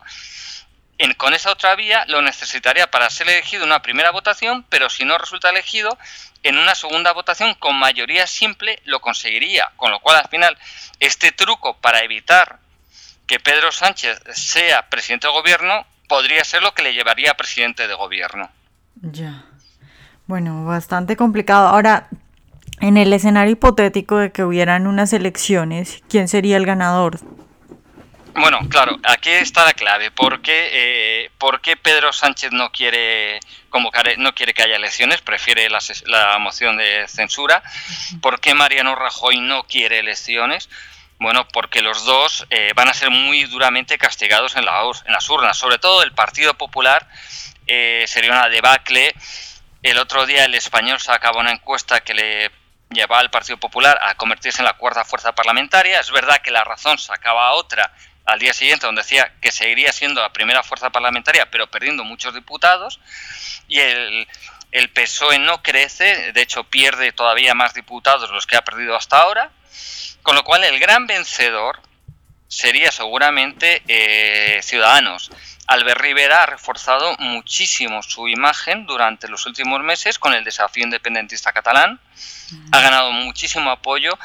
en, 0.99 1.15
con 1.15 1.35
esa 1.35 1.51
otra 1.51 1.75
vía 1.75 2.05
lo 2.09 2.23
necesitaría 2.23 2.91
para 2.91 3.11
ser 3.11 3.29
elegido 3.29 3.65
en 3.65 3.71
una 3.71 3.83
primera 3.83 4.11
votación, 4.11 4.65
pero 4.69 4.89
si 4.91 5.05
no 5.05 5.19
resulta 5.19 5.51
elegido, 5.51 5.99
en 6.43 6.59
una 6.59 6.75
segunda 6.75 7.13
votación 7.13 7.55
con 7.55 7.77
mayoría 7.77 8.27
simple 8.27 8.81
lo 8.85 9.01
conseguiría. 9.01 9.73
Con 9.77 9.91
lo 9.91 10.01
cual, 10.01 10.17
al 10.17 10.29
final, 10.29 10.57
este 10.99 11.33
truco 11.33 11.77
para 11.79 12.01
evitar 12.01 12.59
que 13.31 13.39
Pedro 13.39 13.71
Sánchez 13.71 14.21
sea 14.33 14.89
presidente 14.89 15.29
del 15.29 15.35
gobierno 15.35 15.87
podría 16.09 16.43
ser 16.43 16.65
lo 16.65 16.75
que 16.75 16.83
le 16.83 16.93
llevaría 16.93 17.31
a 17.31 17.35
presidente 17.35 17.87
de 17.87 17.95
gobierno. 17.95 18.51
Ya. 18.97 19.45
Bueno, 20.27 20.65
bastante 20.65 21.15
complicado. 21.15 21.69
Ahora, 21.69 22.09
en 22.81 22.97
el 22.97 23.13
escenario 23.13 23.53
hipotético 23.53 24.17
de 24.17 24.33
que 24.33 24.43
hubieran 24.43 24.89
unas 24.89 25.13
elecciones, 25.13 26.03
¿quién 26.09 26.27
sería 26.27 26.57
el 26.57 26.67
ganador? 26.67 27.21
Bueno, 28.35 28.59
claro, 28.69 28.99
aquí 29.05 29.31
está 29.31 29.65
la 29.65 29.75
clave. 29.75 30.11
¿Por 30.11 30.43
qué, 30.43 30.69
eh, 30.73 31.31
¿por 31.39 31.61
qué 31.61 31.77
Pedro 31.77 32.13
Sánchez 32.13 32.51
no 32.51 32.73
quiere 32.73 33.39
convocar, 33.69 34.09
no 34.19 34.35
quiere 34.35 34.55
que 34.55 34.65
haya 34.65 34.75
elecciones, 34.75 35.21
prefiere 35.21 35.71
la, 35.71 35.79
la 36.07 36.37
moción 36.39 36.79
de 36.79 37.07
censura? 37.07 37.63
¿Por 38.21 38.41
qué 38.41 38.55
Mariano 38.55 38.97
Rajoy 38.97 39.39
no 39.39 39.63
quiere 39.69 40.01
elecciones? 40.01 40.69
Bueno, 41.21 41.47
porque 41.49 41.83
los 41.83 42.07
dos 42.07 42.47
eh, 42.49 42.73
van 42.75 42.89
a 42.89 42.95
ser 42.95 43.11
muy 43.11 43.45
duramente 43.45 43.99
castigados 43.99 44.57
en, 44.57 44.65
la, 44.65 44.81
en, 45.05 45.13
las 45.13 45.29
urnas. 45.29 45.59
Sobre 45.59 45.79
todo 45.79 46.03
el 46.03 46.13
Partido 46.13 46.55
Popular 46.55 47.07
eh, 47.67 48.07
sería 48.09 48.31
una 48.31 48.49
debacle. 48.49 49.15
El 49.83 49.99
otro 49.99 50.25
día 50.25 50.47
el 50.47 50.55
español 50.55 50.99
sacaba 50.99 51.39
una 51.39 51.53
encuesta 51.53 52.01
que 52.01 52.15
le 52.15 52.51
llevaba 52.89 53.21
al 53.21 53.31
Partido 53.31 53.59
Popular 53.59 53.99
a 54.01 54.15
convertirse 54.15 54.63
en 54.63 54.65
la 54.65 54.79
cuarta 54.79 55.05
fuerza 55.05 55.35
parlamentaria. 55.35 56.01
Es 56.01 56.11
verdad 56.11 56.41
que 56.41 56.51
la 56.51 56.65
razón 56.65 56.97
sacaba 56.97 57.53
otra 57.53 57.93
al 58.25 58.39
día 58.39 58.55
siguiente 58.55 58.87
donde 58.87 59.03
decía 59.03 59.31
que 59.43 59.53
seguiría 59.53 59.93
siendo 59.93 60.23
la 60.23 60.33
primera 60.33 60.63
fuerza 60.63 60.89
parlamentaria, 60.89 61.51
pero 61.51 61.71
perdiendo 61.71 62.03
muchos 62.03 62.33
diputados. 62.33 62.99
Y 63.69 63.79
el, 63.79 64.27
el 64.73 64.89
PSOE 64.89 65.39
no 65.39 65.63
crece, 65.63 66.33
de 66.33 66.41
hecho 66.41 66.65
pierde 66.65 67.13
todavía 67.13 67.55
más 67.55 67.75
diputados 67.75 68.31
los 68.31 68.47
que 68.47 68.57
ha 68.57 68.65
perdido 68.65 68.97
hasta 68.97 69.21
ahora. 69.21 69.51
Con 70.23 70.35
lo 70.35 70.45
cual 70.45 70.65
el 70.65 70.79
gran 70.79 71.07
vencedor 71.07 71.81
sería 72.51 72.91
seguramente 72.91 73.83
eh, 73.87 74.61
Ciudadanos. 74.63 75.31
Albert 75.69 76.01
Rivera 76.01 76.43
ha 76.43 76.47
reforzado 76.47 77.17
muchísimo 77.19 78.03
su 78.03 78.27
imagen 78.27 78.87
durante 78.87 79.29
los 79.29 79.47
últimos 79.47 79.81
meses 79.83 80.19
con 80.19 80.35
el 80.35 80.43
desafío 80.43 80.83
independentista 80.83 81.53
catalán. 81.53 82.01
Ha 82.73 82.81
ganado 82.81 83.13
muchísimo 83.13 83.71
apoyo 83.71 84.19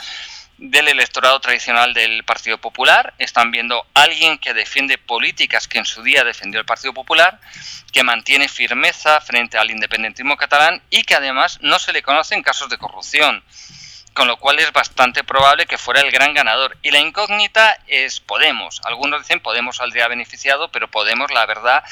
del 0.57 0.87
electorado 0.87 1.39
tradicional 1.39 1.93
del 1.93 2.23
Partido 2.23 2.57
Popular. 2.57 3.13
Están 3.19 3.51
viendo 3.51 3.85
a 3.93 4.01
alguien 4.01 4.39
que 4.39 4.55
defiende 4.55 4.97
políticas 4.97 5.67
que 5.67 5.77
en 5.77 5.85
su 5.85 6.01
día 6.01 6.23
defendió 6.23 6.59
el 6.59 6.65
Partido 6.65 6.95
Popular, 6.95 7.39
que 7.91 8.03
mantiene 8.03 8.49
firmeza 8.49 9.21
frente 9.21 9.59
al 9.59 9.69
independentismo 9.69 10.35
catalán 10.35 10.81
y 10.89 11.03
que 11.03 11.13
además 11.13 11.59
no 11.61 11.77
se 11.77 11.93
le 11.93 12.01
conocen 12.01 12.41
casos 12.41 12.69
de 12.69 12.79
corrupción 12.79 13.43
con 14.15 14.29
lo 14.29 14.37
cual 14.37 14.57
es 14.59 14.71
bastante 14.71 15.25
probable 15.25 15.65
que 15.65 15.77
fuera 15.77 15.99
el 15.99 16.09
gran 16.09 16.33
ganador. 16.33 16.77
Y 16.81 16.91
la 16.91 16.99
incógnita 16.99 17.77
es 17.85 18.21
Podemos. 18.21 18.81
Algunos 18.85 19.21
dicen 19.21 19.41
Podemos 19.41 19.75
saldría 19.75 20.07
beneficiado, 20.07 20.69
pero 20.71 20.89
Podemos, 20.89 21.31
la 21.31 21.45
verdad, 21.45 21.83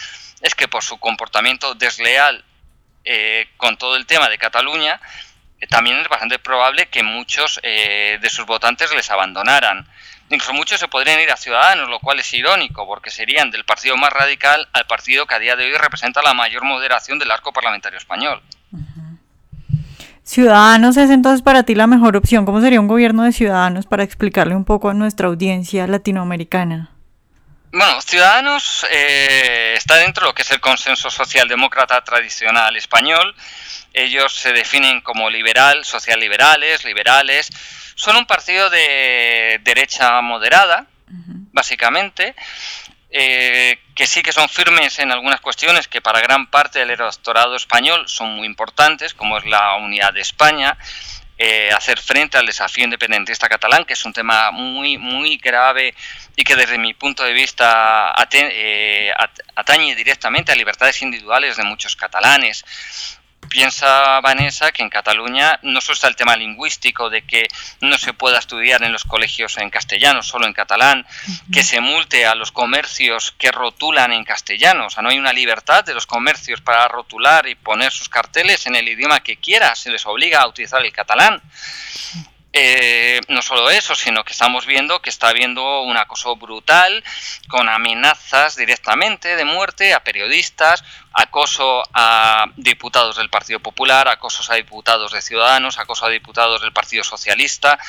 es 0.41 0.55
que 0.55 0.69
por 0.69 0.83
su 0.83 0.97
comportamiento 0.99 1.75
desleal 1.75 2.45
eh, 3.03 3.49
con 3.57 3.77
todo 3.77 3.97
el 3.97 4.05
tema 4.05 4.29
de 4.29 4.37
Cataluña, 4.37 5.01
eh, 5.59 5.67
también 5.67 5.97
es 5.99 6.07
bastante 6.07 6.39
probable 6.39 6.85
que 6.85 7.03
muchos 7.03 7.59
eh, 7.61 8.17
de 8.21 8.29
sus 8.29 8.45
votantes 8.45 8.95
les 8.95 9.11
abandonaran. 9.11 9.85
Incluso 10.29 10.53
muchos 10.53 10.79
se 10.79 10.87
podrían 10.87 11.19
ir 11.19 11.29
a 11.29 11.35
Ciudadanos, 11.35 11.89
lo 11.89 11.99
cual 11.99 12.21
es 12.21 12.33
irónico, 12.33 12.87
porque 12.87 13.11
serían 13.11 13.51
del 13.51 13.65
partido 13.65 13.97
más 13.97 14.13
radical 14.13 14.69
al 14.71 14.87
partido 14.87 15.25
que 15.27 15.35
a 15.35 15.39
día 15.39 15.57
de 15.57 15.65
hoy 15.65 15.73
representa 15.73 16.21
la 16.21 16.33
mayor 16.33 16.63
moderación 16.63 17.19
del 17.19 17.31
arco 17.31 17.51
parlamentario 17.51 17.99
español. 17.99 18.41
Ciudadanos 20.23 20.95
es 20.95 21.09
entonces 21.09 21.41
para 21.41 21.63
ti 21.63 21.75
la 21.75 21.85
mejor 21.85 22.15
opción. 22.15 22.45
¿Cómo 22.45 22.61
sería 22.61 22.79
un 22.79 22.87
gobierno 22.87 23.23
de 23.23 23.33
ciudadanos 23.33 23.85
para 23.85 24.03
explicarle 24.03 24.55
un 24.55 24.63
poco 24.63 24.89
a 24.89 24.93
nuestra 24.93 25.27
audiencia 25.27 25.85
latinoamericana? 25.85 26.91
Bueno, 27.73 28.01
Ciudadanos 28.01 28.85
eh, 28.89 29.73
está 29.75 29.95
dentro 29.95 30.25
de 30.25 30.29
lo 30.29 30.35
que 30.35 30.43
es 30.43 30.51
el 30.51 30.61
consenso 30.61 31.09
socialdemócrata 31.09 32.01
tradicional 32.03 32.75
español. 32.77 33.35
Ellos 33.93 34.33
se 34.33 34.53
definen 34.53 35.01
como 35.01 35.29
liberal, 35.29 35.83
socialliberales, 35.83 36.85
liberales. 36.85 37.49
Son 37.95 38.15
un 38.15 38.25
partido 38.25 38.69
de 38.69 39.59
derecha 39.63 40.21
moderada, 40.21 40.85
básicamente. 41.51 42.35
Eh, 43.15 43.77
que 43.93 44.07
sí 44.07 44.23
que 44.23 44.31
son 44.31 44.49
firmes 44.49 44.97
en 44.97 45.11
algunas 45.11 45.39
cuestiones 45.39 45.87
que 45.87 46.01
para 46.01 46.19
gran 46.19 46.47
parte 46.47 46.79
del 46.79 46.89
electorado 46.89 47.55
español 47.55 48.05
son 48.07 48.35
muy 48.35 48.47
importantes, 48.47 49.13
como 49.13 49.37
es 49.37 49.45
la 49.45 49.75
unidad 49.75 50.13
de 50.13 50.21
España, 50.21 50.75
eh, 51.37 51.69
hacer 51.71 51.99
frente 51.99 52.39
al 52.39 52.47
desafío 52.47 52.85
independentista 52.85 53.47
catalán, 53.47 53.85
que 53.85 53.93
es 53.93 54.03
un 54.03 54.13
tema 54.13 54.49
muy, 54.49 54.97
muy 54.97 55.37
grave 55.37 55.93
y 56.35 56.43
que 56.43 56.55
desde 56.55 56.79
mi 56.79 56.95
punto 56.95 57.23
de 57.23 57.33
vista 57.33 58.15
eh, 58.31 59.13
atañe 59.55 59.93
directamente 59.95 60.51
a 60.51 60.55
libertades 60.55 60.99
individuales 61.03 61.55
de 61.55 61.63
muchos 61.63 61.95
catalanes 61.95 62.65
piensa 63.49 64.19
Vanessa 64.21 64.71
que 64.71 64.83
en 64.83 64.89
Cataluña 64.89 65.59
no 65.63 65.81
solo 65.81 65.93
está 65.93 66.07
el 66.07 66.15
tema 66.15 66.35
lingüístico 66.35 67.09
de 67.09 67.21
que 67.23 67.47
no 67.81 67.97
se 67.97 68.13
pueda 68.13 68.39
estudiar 68.39 68.83
en 68.83 68.91
los 68.91 69.03
colegios 69.03 69.57
en 69.57 69.69
castellano, 69.69 70.23
solo 70.23 70.47
en 70.47 70.53
catalán, 70.53 71.05
que 71.51 71.63
se 71.63 71.81
multe 71.81 72.25
a 72.25 72.35
los 72.35 72.51
comercios 72.51 73.33
que 73.37 73.51
rotulan 73.51 74.11
en 74.11 74.23
castellano, 74.23 74.87
o 74.87 74.89
sea, 74.89 75.03
no 75.03 75.09
hay 75.09 75.19
una 75.19 75.33
libertad 75.33 75.83
de 75.83 75.93
los 75.93 76.05
comercios 76.05 76.61
para 76.61 76.87
rotular 76.87 77.47
y 77.47 77.55
poner 77.55 77.91
sus 77.91 78.09
carteles 78.09 78.65
en 78.67 78.75
el 78.75 78.87
idioma 78.87 79.21
que 79.21 79.37
quiera, 79.37 79.75
se 79.75 79.91
les 79.91 80.05
obliga 80.05 80.41
a 80.41 80.47
utilizar 80.47 80.83
el 80.83 80.91
catalán. 80.91 81.41
Eh, 82.55 83.19
no 83.29 83.41
solo 83.41 83.71
eso, 83.71 83.95
sino 83.95 84.23
que 84.23 84.31
estamos 84.31 84.67
viendo 84.67 85.01
que 85.01 85.09
está 85.09 85.29
habiendo 85.29 85.81
un 85.81 85.97
acoso 85.97 86.35
brutal 86.35 87.03
con 87.47 87.67
amenazas 87.67 88.55
directamente 88.55 89.35
de 89.35 89.43
muerte 89.43 89.95
a 89.95 90.03
periodistas, 90.03 90.83
acoso 91.13 91.81
a 91.95 92.45
diputados 92.55 93.17
del 93.17 93.31
Partido 93.31 93.59
Popular, 93.59 94.07
acosos 94.07 94.51
a 94.51 94.55
diputados 94.55 95.13
de 95.13 95.23
Ciudadanos, 95.23 95.79
acoso 95.79 96.05
a 96.05 96.09
diputados 96.09 96.61
del 96.61 96.71
Partido 96.73 97.03
Socialista. 97.03 97.79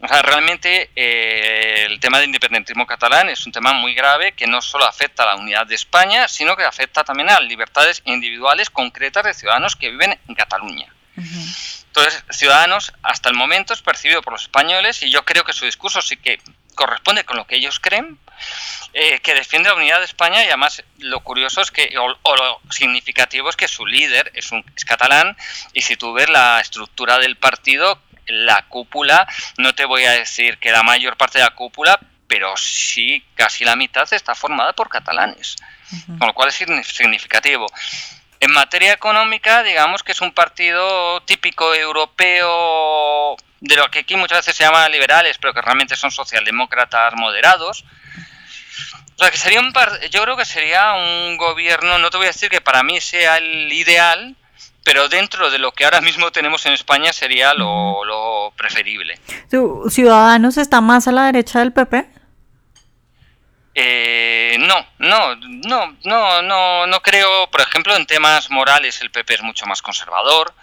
O 0.00 0.08
sea, 0.08 0.20
realmente 0.20 0.90
eh, 0.96 1.86
el 1.88 2.00
tema 2.00 2.18
del 2.18 2.26
independentismo 2.26 2.88
catalán 2.88 3.28
es 3.28 3.46
un 3.46 3.52
tema 3.52 3.72
muy 3.72 3.94
grave 3.94 4.32
que 4.32 4.48
no 4.48 4.60
solo 4.60 4.84
afecta 4.84 5.22
a 5.22 5.26
la 5.26 5.36
unidad 5.36 5.64
de 5.68 5.76
España, 5.76 6.26
sino 6.26 6.56
que 6.56 6.64
afecta 6.64 7.04
también 7.04 7.30
a 7.30 7.38
libertades 7.38 8.02
individuales 8.04 8.68
concretas 8.68 9.22
de 9.22 9.32
ciudadanos 9.32 9.76
que 9.76 9.90
viven 9.90 10.18
en 10.26 10.34
Cataluña. 10.34 10.92
Entonces, 11.94 12.24
Ciudadanos 12.30 12.90
hasta 13.02 13.28
el 13.28 13.34
momento 13.34 13.74
es 13.74 13.82
percibido 13.82 14.22
por 14.22 14.32
los 14.32 14.42
españoles 14.42 15.02
y 15.02 15.10
yo 15.10 15.26
creo 15.26 15.44
que 15.44 15.52
su 15.52 15.66
discurso 15.66 16.00
sí 16.00 16.16
que 16.16 16.40
corresponde 16.74 17.24
con 17.24 17.36
lo 17.36 17.46
que 17.46 17.56
ellos 17.56 17.80
creen, 17.80 18.18
eh, 18.94 19.20
que 19.20 19.34
defiende 19.34 19.68
la 19.68 19.74
unidad 19.74 19.98
de 19.98 20.06
España 20.06 20.42
y 20.42 20.46
además 20.46 20.82
lo 21.00 21.20
curioso 21.20 21.60
es 21.60 21.70
que, 21.70 21.92
o, 21.98 22.08
lo 22.08 22.60
significativo 22.70 23.50
es 23.50 23.56
que 23.56 23.68
su 23.68 23.84
líder 23.84 24.32
es, 24.34 24.52
un, 24.52 24.64
es 24.74 24.86
catalán 24.86 25.36
y 25.74 25.82
si 25.82 25.96
tú 25.96 26.14
ves 26.14 26.30
la 26.30 26.60
estructura 26.60 27.18
del 27.18 27.36
partido, 27.36 28.00
la 28.26 28.62
cúpula, 28.68 29.28
no 29.58 29.74
te 29.74 29.84
voy 29.84 30.04
a 30.04 30.12
decir 30.12 30.56
que 30.56 30.72
la 30.72 30.82
mayor 30.82 31.18
parte 31.18 31.40
de 31.40 31.44
la 31.44 31.50
cúpula, 31.50 32.00
pero 32.26 32.56
sí 32.56 33.22
casi 33.34 33.66
la 33.66 33.76
mitad 33.76 34.10
está 34.10 34.34
formada 34.34 34.72
por 34.72 34.88
catalanes, 34.88 35.56
con 36.18 36.26
lo 36.26 36.32
cual 36.32 36.48
es 36.48 36.54
significativo. 36.54 37.66
En 38.42 38.50
materia 38.50 38.92
económica, 38.92 39.62
digamos 39.62 40.02
que 40.02 40.10
es 40.10 40.20
un 40.20 40.32
partido 40.32 41.20
típico 41.20 41.76
europeo, 41.76 43.36
de 43.60 43.76
lo 43.76 43.88
que 43.88 44.00
aquí 44.00 44.16
muchas 44.16 44.38
veces 44.38 44.56
se 44.56 44.64
llama 44.64 44.88
liberales, 44.88 45.38
pero 45.38 45.54
que 45.54 45.62
realmente 45.62 45.94
son 45.94 46.10
socialdemócratas 46.10 47.14
moderados. 47.14 47.84
O 49.14 49.18
sea, 49.18 49.30
que 49.30 49.36
sería 49.36 49.60
un 49.60 49.72
yo 50.10 50.22
creo 50.22 50.36
que 50.36 50.44
sería 50.44 50.94
un 50.94 51.36
gobierno, 51.36 51.98
no 51.98 52.10
te 52.10 52.16
voy 52.16 52.26
a 52.26 52.30
decir 52.30 52.50
que 52.50 52.60
para 52.60 52.82
mí 52.82 53.00
sea 53.00 53.36
el 53.36 53.72
ideal, 53.72 54.34
pero 54.82 55.08
dentro 55.08 55.48
de 55.48 55.60
lo 55.60 55.70
que 55.70 55.84
ahora 55.84 56.00
mismo 56.00 56.32
tenemos 56.32 56.66
en 56.66 56.72
España 56.72 57.12
sería 57.12 57.54
lo, 57.54 58.04
lo 58.04 58.52
preferible. 58.56 59.20
¿Ciudadanos 59.88 60.56
está 60.56 60.80
más 60.80 61.06
a 61.06 61.12
la 61.12 61.26
derecha 61.26 61.60
del 61.60 61.72
PP? 61.72 62.21
Eh, 63.74 64.56
no, 64.58 64.86
no, 64.98 65.34
no, 65.36 65.96
no, 66.04 66.42
no, 66.42 66.86
no 66.86 67.00
creo, 67.00 67.48
por 67.50 67.62
ejemplo, 67.62 67.96
en 67.96 68.06
temas 68.06 68.50
morales 68.50 69.00
el 69.00 69.10
PP 69.10 69.34
es 69.34 69.42
mucho 69.42 69.66
más 69.66 69.80
conservador. 69.80 70.54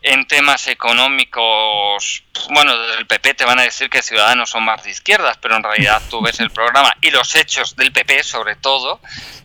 En 0.00 0.28
temas 0.28 0.68
económicos, 0.68 2.22
bueno, 2.50 2.72
el 2.96 3.06
PP 3.06 3.34
te 3.34 3.44
van 3.44 3.58
a 3.58 3.62
decir 3.62 3.90
que 3.90 4.00
Ciudadanos 4.00 4.50
son 4.50 4.62
más 4.62 4.84
de 4.84 4.90
izquierdas, 4.90 5.36
pero 5.38 5.56
en 5.56 5.64
realidad 5.64 6.00
tú 6.08 6.20
ves 6.20 6.38
el 6.38 6.50
programa 6.50 6.94
y 7.00 7.10
los 7.10 7.34
hechos 7.34 7.74
del 7.74 7.90
PP 7.90 8.22
sobre 8.22 8.54
todo, 8.54 9.00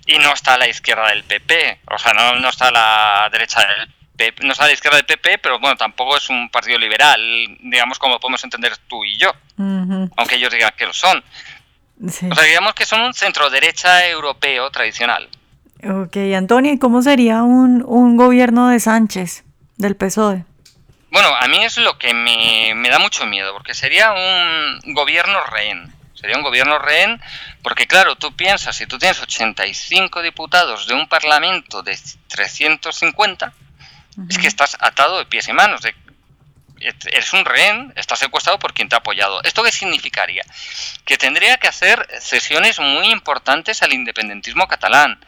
y 0.06 0.20
no 0.20 0.32
está 0.32 0.54
a 0.54 0.58
la 0.60 0.68
izquierda 0.68 1.10
del 1.10 1.24
PP, 1.24 1.80
o 1.90 1.98
sea, 1.98 2.14
no, 2.14 2.36
no 2.36 2.50
está 2.50 2.68
a 2.68 2.72
la 2.72 3.30
derecha 3.32 3.62
del 3.62 3.90
PP, 4.16 4.46
no 4.46 4.52
está 4.52 4.66
a 4.66 4.68
la 4.68 4.74
izquierda 4.74 4.98
del 4.98 5.08
PP, 5.08 5.40
pero 5.40 5.58
bueno, 5.58 5.76
tampoco 5.76 6.18
es 6.18 6.30
un 6.30 6.48
partido 6.52 6.78
liberal, 6.78 7.20
digamos 7.60 7.98
como 7.98 8.20
podemos 8.20 8.44
entender 8.44 8.78
tú 8.88 9.04
y 9.04 9.18
yo, 9.18 9.34
aunque 9.58 10.36
ellos 10.36 10.54
digan 10.54 10.74
que 10.78 10.86
lo 10.86 10.94
son. 10.94 11.24
O 12.02 12.10
sea, 12.10 12.44
digamos 12.44 12.74
que 12.74 12.86
son 12.86 13.02
un 13.02 13.14
centro 13.14 13.50
derecha 13.50 14.08
europeo 14.08 14.70
tradicional. 14.72 15.30
Ok, 15.84 16.16
Antonio, 16.36 16.72
¿y 16.72 16.80
cómo 16.80 17.02
sería 17.02 17.44
un, 17.44 17.84
un 17.86 18.16
gobierno 18.16 18.70
de 18.70 18.80
Sánchez, 18.80 19.44
del 19.78 19.96
PSOE? 19.96 20.46
Bueno, 21.12 21.30
a 21.36 21.48
mí 21.48 21.64
es 21.64 21.78
lo 21.78 21.98
que 22.00 22.14
me, 22.14 22.74
me, 22.74 22.90
da 22.90 22.98
mucho 23.00 23.26
miedo, 23.26 23.54
porque 23.54 23.76
sería 23.76 24.14
un 24.14 24.94
gobierno 24.94 25.44
rehén. 25.46 25.94
Sería 26.16 26.38
un 26.38 26.44
gobierno 26.44 26.80
rehén, 26.80 27.22
porque 27.62 27.86
claro, 27.86 28.16
tú 28.16 28.36
piensas, 28.36 28.76
si 28.78 28.88
tú 28.88 28.98
tienes 28.98 29.22
85 29.22 30.22
diputados 30.22 30.88
de 30.88 30.94
un 30.94 31.08
parlamento 31.08 31.84
de 31.84 32.00
350, 32.30 33.54
es 34.30 34.38
que 34.38 34.48
estás 34.48 34.78
atado 34.80 35.20
de 35.20 35.26
pies 35.26 35.48
y 35.50 35.54
manos, 35.54 35.82
de 35.82 35.94
eres 37.06 37.34
un 37.34 37.46
rehén, 37.46 37.94
estás 37.96 38.20
secuestrado 38.20 38.60
por 38.60 38.74
quien 38.74 38.90
te 38.90 38.96
ha 38.96 39.00
apoyado. 39.00 39.42
¿Esto 39.44 39.64
qué 39.64 39.72
significaría? 39.72 40.44
Que 41.06 41.18
tendría 41.18 41.58
que 41.58 41.68
hacer 41.68 42.08
cesiones 42.20 42.80
muy 42.80 43.12
importantes 43.12 43.82
al 43.84 43.94
independentismo 43.94 44.68
catalán. 44.68 45.20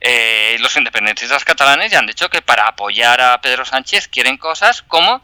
Eh, 0.00 0.56
los 0.60 0.76
independentistas 0.76 1.44
catalanes 1.44 1.90
ya 1.90 1.98
han 1.98 2.06
dicho 2.06 2.28
que 2.28 2.42
para 2.42 2.68
apoyar 2.68 3.20
a 3.22 3.40
Pedro 3.40 3.64
Sánchez 3.64 4.08
quieren 4.08 4.36
cosas 4.36 4.82
como 4.82 5.22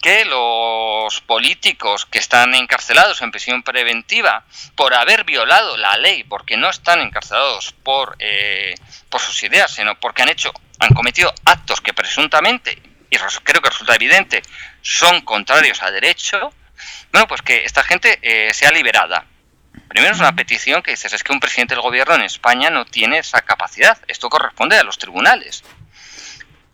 que 0.00 0.24
los 0.24 1.20
políticos 1.22 2.06
que 2.06 2.18
están 2.18 2.54
encarcelados 2.54 3.20
en 3.22 3.30
prisión 3.30 3.62
preventiva 3.62 4.44
por 4.74 4.94
haber 4.94 5.24
violado 5.24 5.76
la 5.76 5.96
ley, 5.96 6.24
porque 6.24 6.56
no 6.56 6.70
están 6.70 7.00
encarcelados 7.00 7.74
por, 7.82 8.16
eh, 8.18 8.74
por 9.08 9.20
sus 9.20 9.42
ideas, 9.42 9.72
sino 9.72 9.98
porque 9.98 10.22
han 10.22 10.28
hecho, 10.28 10.52
han 10.78 10.90
cometido 10.90 11.32
actos 11.44 11.80
que 11.80 11.94
presuntamente, 11.94 12.80
y 13.10 13.16
creo 13.16 13.62
que 13.62 13.70
resulta 13.70 13.94
evidente, 13.94 14.42
son 14.88 15.20
contrarios 15.20 15.82
a 15.82 15.90
derecho, 15.90 16.50
bueno, 17.12 17.28
pues 17.28 17.42
que 17.42 17.64
esta 17.64 17.82
gente 17.82 18.18
eh, 18.22 18.54
sea 18.54 18.70
liberada. 18.70 19.26
Primero 19.86 20.14
es 20.14 20.18
una 20.18 20.34
petición 20.34 20.82
que 20.82 20.92
dices, 20.92 21.12
es 21.12 21.22
que 21.22 21.32
un 21.32 21.40
presidente 21.40 21.74
del 21.74 21.82
gobierno 21.82 22.14
en 22.14 22.22
España 22.22 22.70
no 22.70 22.86
tiene 22.86 23.18
esa 23.18 23.42
capacidad. 23.42 23.98
Esto 24.08 24.30
corresponde 24.30 24.78
a 24.78 24.82
los 24.82 24.96
tribunales. 24.96 25.62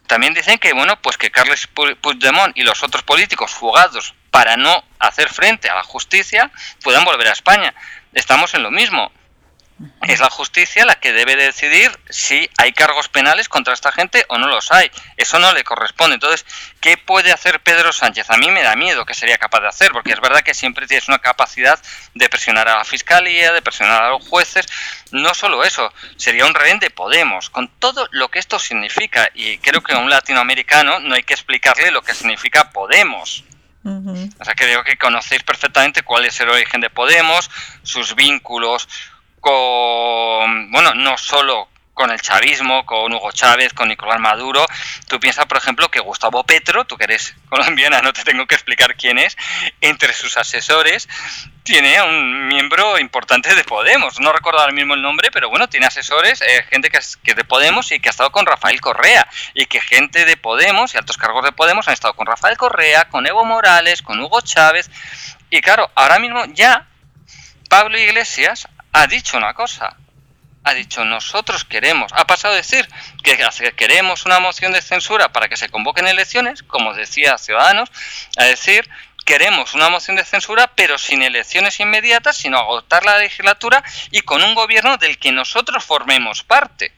También 0.07 0.33
dicen 0.33 0.59
que, 0.59 0.73
bueno, 0.75 1.01
pues 1.03 1.17
que 1.19 1.33
Carles 1.33 1.67
Puigdemont 1.67 2.57
y 2.57 2.63
los 2.63 2.85
otros 2.85 3.03
políticos 3.03 3.53
fugados 3.53 4.15
para 4.31 4.57
no 4.57 4.85
hacer 5.01 5.29
frente 5.29 5.69
a 5.69 5.75
la 5.75 5.83
justicia 5.83 6.53
puedan 6.85 7.05
volver 7.05 7.27
a 7.27 7.33
España. 7.33 7.75
Estamos 8.13 8.55
en 8.55 8.63
lo 8.63 8.71
mismo. 8.71 9.11
Es 10.03 10.21
la 10.21 10.31
justicia 10.31 10.85
la 10.85 10.95
que 10.95 11.13
debe 11.13 11.35
decidir 11.35 11.91
si 12.09 12.49
hay 12.59 12.73
cargos 12.73 13.09
penales 13.09 13.49
contra 13.49 13.75
esta 13.75 13.91
gente 13.91 14.25
o 14.29 14.39
no 14.39 14.47
los 14.47 14.71
hay. 14.71 14.91
Eso 15.17 15.41
no 15.41 15.53
le 15.53 15.65
corresponde. 15.65 16.15
Entonces, 16.15 16.47
¿qué 16.81 16.97
puede 16.97 17.33
hacer 17.33 17.61
Pedro 17.61 17.93
Sánchez? 17.93 18.31
A 18.31 18.37
mí 18.37 18.51
me 18.53 18.63
da 18.63 18.77
miedo 18.77 19.05
que 19.05 19.15
sería 19.15 19.37
capaz 19.37 19.61
de 19.61 19.69
hacer, 19.69 19.91
porque 19.91 20.13
es 20.13 20.21
verdad 20.21 20.43
que 20.43 20.55
siempre 20.55 20.87
tienes 20.87 21.09
una 21.09 21.19
capacidad 21.19 21.81
de 22.15 22.29
presionar 22.29 22.69
a 22.69 22.79
la 22.79 22.85
fiscalía, 22.85 23.53
de 23.53 23.63
presionar 23.63 24.03
a 24.05 24.11
los 24.11 24.29
jueces. 24.29 24.67
No 25.11 25.35
solo 25.35 25.65
eso, 25.65 25.93
sería 26.17 26.47
un 26.47 26.55
rehén 26.55 26.79
de 26.79 26.91
Podemos, 26.91 27.51
con 27.51 27.69
todo 27.69 28.07
lo 28.13 28.29
que 28.29 28.39
esto 28.39 28.61
significa. 28.61 29.29
Y 29.35 29.59
creo 29.59 29.83
que 29.83 29.95
a 29.95 29.99
un 29.99 30.11
latinoamericano 30.11 31.01
no 31.01 31.17
hay 31.17 31.25
que 31.25 31.35
explicarle 31.35 31.91
lo 31.91 32.03
que 32.03 32.15
significa 32.15 32.71
Podemos. 32.71 33.43
O 33.87 34.45
sea, 34.45 34.55
creo 34.55 34.83
que 34.83 34.97
conocéis 34.97 35.43
perfectamente 35.43 36.03
cuál 36.03 36.25
es 36.25 36.41
el 36.41 36.49
origen 36.49 36.81
de 36.81 36.89
Podemos, 36.89 37.51
sus 37.83 38.15
vínculos 38.15 38.89
con, 39.45 40.71
bueno, 40.71 40.95
no 40.95 41.19
solo 41.19 41.69
con 41.93 42.11
el 42.11 42.21
chavismo, 42.21 42.87
con 42.87 43.13
Hugo 43.13 43.31
Chávez, 43.31 43.75
con 43.75 43.89
Nicolás 43.89 44.19
Maduro. 44.19 44.65
Tú 45.07 45.21
piensas, 45.21 45.45
por 45.45 45.59
ejemplo, 45.59 45.91
que 45.91 46.01
Gustavo 46.01 46.45
Petro, 46.45 46.87
tú 46.87 46.97
que 46.97 47.05
eres 47.05 47.37
colombiana, 47.51 48.01
no 48.01 48.15
te 48.15 48.25
tengo 48.25 48.47
que 48.47 48.55
explicar 48.55 48.97
quién 48.97 49.19
es, 49.19 49.37
entre 49.83 50.15
sus 50.15 50.39
asesores 50.39 51.09
tiene 51.63 51.97
a 51.97 52.05
un 52.05 52.49
miembro 52.49 52.99
importante 52.99 53.55
de 53.55 53.65
Podemos. 53.65 54.19
No 54.19 54.33
recuerdo 54.33 54.61
ahora 54.61 54.73
mismo 54.73 54.95
el 54.95 55.03
nombre, 55.03 55.31
pero 55.31 55.51
bueno, 55.51 55.69
tiene 55.69 55.87
asesores, 55.87 56.41
eh, 56.43 56.65
gente 56.71 56.91
que 56.91 56.99
es, 56.99 57.17
que 57.19 57.35
de 57.35 57.45
Podemos 57.45 57.93
y 57.93 58.01
que 58.01 58.09
ha 58.09 58.11
estado 58.11 58.33
con 58.33 58.47
Rafael 58.47 58.81
Correa. 58.81 59.29
Y 59.55 59.67
que 59.67 59.81
gente 59.81 60.25
de 60.25 60.37
Podemos 60.37 60.95
y 60.95 60.99
altos 60.99 61.17
cargos 61.17 61.45
de 61.45 61.53
Podemos 61.53 61.87
han 61.89 61.95
estado 61.95 62.15
con 62.15 62.27
Rafael 62.27 62.57
Correa, 62.57 63.09
con 63.09 63.27
Evo 63.27 63.45
Morales, 63.45 64.03
con 64.03 64.21
Hugo 64.21 64.41
Chávez. 64.41 64.91
Y 65.51 65.61
claro, 65.61 65.91
ahora 65.95 66.19
mismo 66.19 66.45
ya 66.47 66.87
Pablo 67.71 67.99
Iglesias 67.99 68.69
ha 68.95 69.07
dicho 69.09 69.37
una 69.37 69.53
cosa. 69.53 69.97
Ha 70.63 70.73
dicho, 70.73 71.05
nosotros 71.05 71.65
queremos, 71.65 72.11
ha 72.15 72.27
pasado 72.27 72.55
a 72.55 72.57
decir 72.57 72.89
que 73.23 73.37
queremos 73.77 74.25
una 74.25 74.41
moción 74.41 74.73
de 74.73 74.81
censura 74.81 75.31
para 75.31 75.49
que 75.49 75.59
se 75.59 75.69
convoquen 75.69 76.07
elecciones, 76.07 76.63
como 76.63 76.95
decía 76.95 77.37
Ciudadanos, 77.37 77.91
a 78.39 78.45
decir, 78.45 78.89
queremos 79.27 79.75
una 79.75 79.91
moción 79.91 80.17
de 80.17 80.25
censura, 80.25 80.73
pero 80.75 80.97
sin 80.97 81.23
elecciones 81.23 81.81
inmediatas, 81.81 82.39
sino 82.39 82.57
agotar 82.57 83.05
la 83.05 83.19
legislatura 83.19 83.85
y 84.11 84.23
con 84.23 84.43
un 84.43 84.55
gobierno 84.55 84.97
del 84.97 85.19
que 85.19 85.33
nosotros 85.33 85.85
formemos 85.85 86.43
parte. 86.45 86.93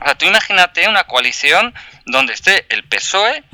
O 0.00 0.04
sea, 0.04 0.14
tú 0.14 0.24
imagínate 0.24 0.88
una 0.88 1.04
coalición 1.04 1.74
donde 2.06 2.32
esté 2.32 2.64
el 2.70 2.84
PSOE 2.84 3.44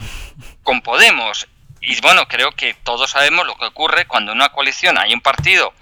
con 0.62 0.80
Podemos. 0.80 1.48
Y 1.80 2.00
bueno, 2.02 2.28
creo 2.28 2.52
que 2.52 2.74
todos 2.74 3.10
sabemos 3.10 3.46
lo 3.46 3.56
que 3.56 3.64
ocurre 3.64 4.06
cuando 4.06 4.30
en 4.30 4.38
una 4.38 4.50
coalición 4.50 4.96
hay 4.96 5.12
un 5.12 5.20
partido 5.20 5.74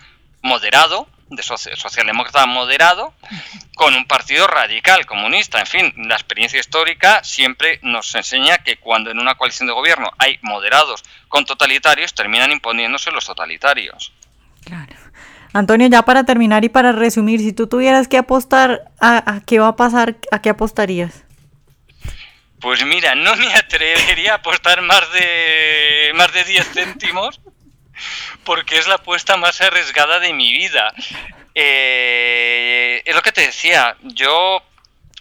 moderado, 0.42 1.08
de 1.28 1.42
socialdemócrata 1.42 2.46
moderado, 2.46 3.14
con 3.74 3.94
un 3.94 4.04
partido 4.06 4.46
radical, 4.46 5.06
comunista. 5.06 5.60
En 5.60 5.66
fin, 5.66 5.94
la 5.96 6.14
experiencia 6.14 6.60
histórica 6.60 7.24
siempre 7.24 7.78
nos 7.82 8.14
enseña 8.14 8.58
que 8.58 8.76
cuando 8.76 9.10
en 9.10 9.18
una 9.18 9.34
coalición 9.34 9.66
de 9.66 9.72
gobierno 9.72 10.10
hay 10.18 10.38
moderados 10.42 11.02
con 11.28 11.44
totalitarios, 11.44 12.14
terminan 12.14 12.52
imponiéndose 12.52 13.10
los 13.10 13.24
totalitarios. 13.24 14.12
Claro. 14.64 14.94
Antonio, 15.54 15.88
ya 15.88 16.02
para 16.02 16.24
terminar 16.24 16.64
y 16.64 16.68
para 16.68 16.92
resumir, 16.92 17.40
si 17.40 17.52
tú 17.52 17.66
tuvieras 17.66 18.08
que 18.08 18.16
apostar 18.16 18.90
a, 19.00 19.34
a 19.34 19.40
qué 19.40 19.58
va 19.58 19.68
a 19.68 19.76
pasar, 19.76 20.16
¿a 20.30 20.40
qué 20.40 20.50
apostarías? 20.50 21.24
Pues 22.60 22.84
mira, 22.86 23.14
no 23.14 23.36
me 23.36 23.52
atrevería 23.54 24.32
a 24.32 24.36
apostar 24.36 24.80
más 24.82 25.12
de 25.12 26.12
más 26.14 26.32
de 26.32 26.44
10 26.44 26.68
céntimos 26.72 27.40
porque 28.44 28.78
es 28.78 28.86
la 28.86 28.96
apuesta 28.96 29.36
más 29.36 29.60
arriesgada 29.60 30.20
de 30.20 30.32
mi 30.32 30.52
vida. 30.52 30.92
Eh, 31.54 33.02
es 33.04 33.14
lo 33.14 33.22
que 33.22 33.32
te 33.32 33.42
decía, 33.42 33.96
yo 34.02 34.62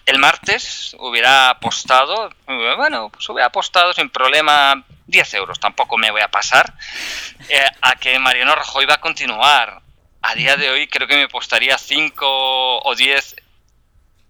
el 0.06 0.18
martes 0.20 0.96
hubiera 1.00 1.50
apostado, 1.50 2.32
bueno, 2.46 3.10
pues 3.10 3.28
hubiera 3.30 3.48
apostado 3.48 3.94
sin 3.94 4.10
problema 4.10 4.84
10 5.08 5.34
euros, 5.36 5.60
tampoco 5.60 5.98
me 5.98 6.12
voy 6.12 6.22
a 6.22 6.32
pasar, 6.32 6.74
eh, 7.50 7.66
a 7.82 7.96
que 7.96 8.18
Mariano 8.20 8.56
Rajoy 8.56 8.86
va 8.86 8.96
a 8.96 9.02
continuar. 9.02 9.82
A 10.24 10.36
día 10.36 10.56
de 10.56 10.70
hoy 10.70 10.88
creo 10.88 11.08
que 11.08 11.16
me 11.16 11.24
apostaría 11.24 11.78
5 11.78 12.80
o 12.84 12.96
10 12.96 13.36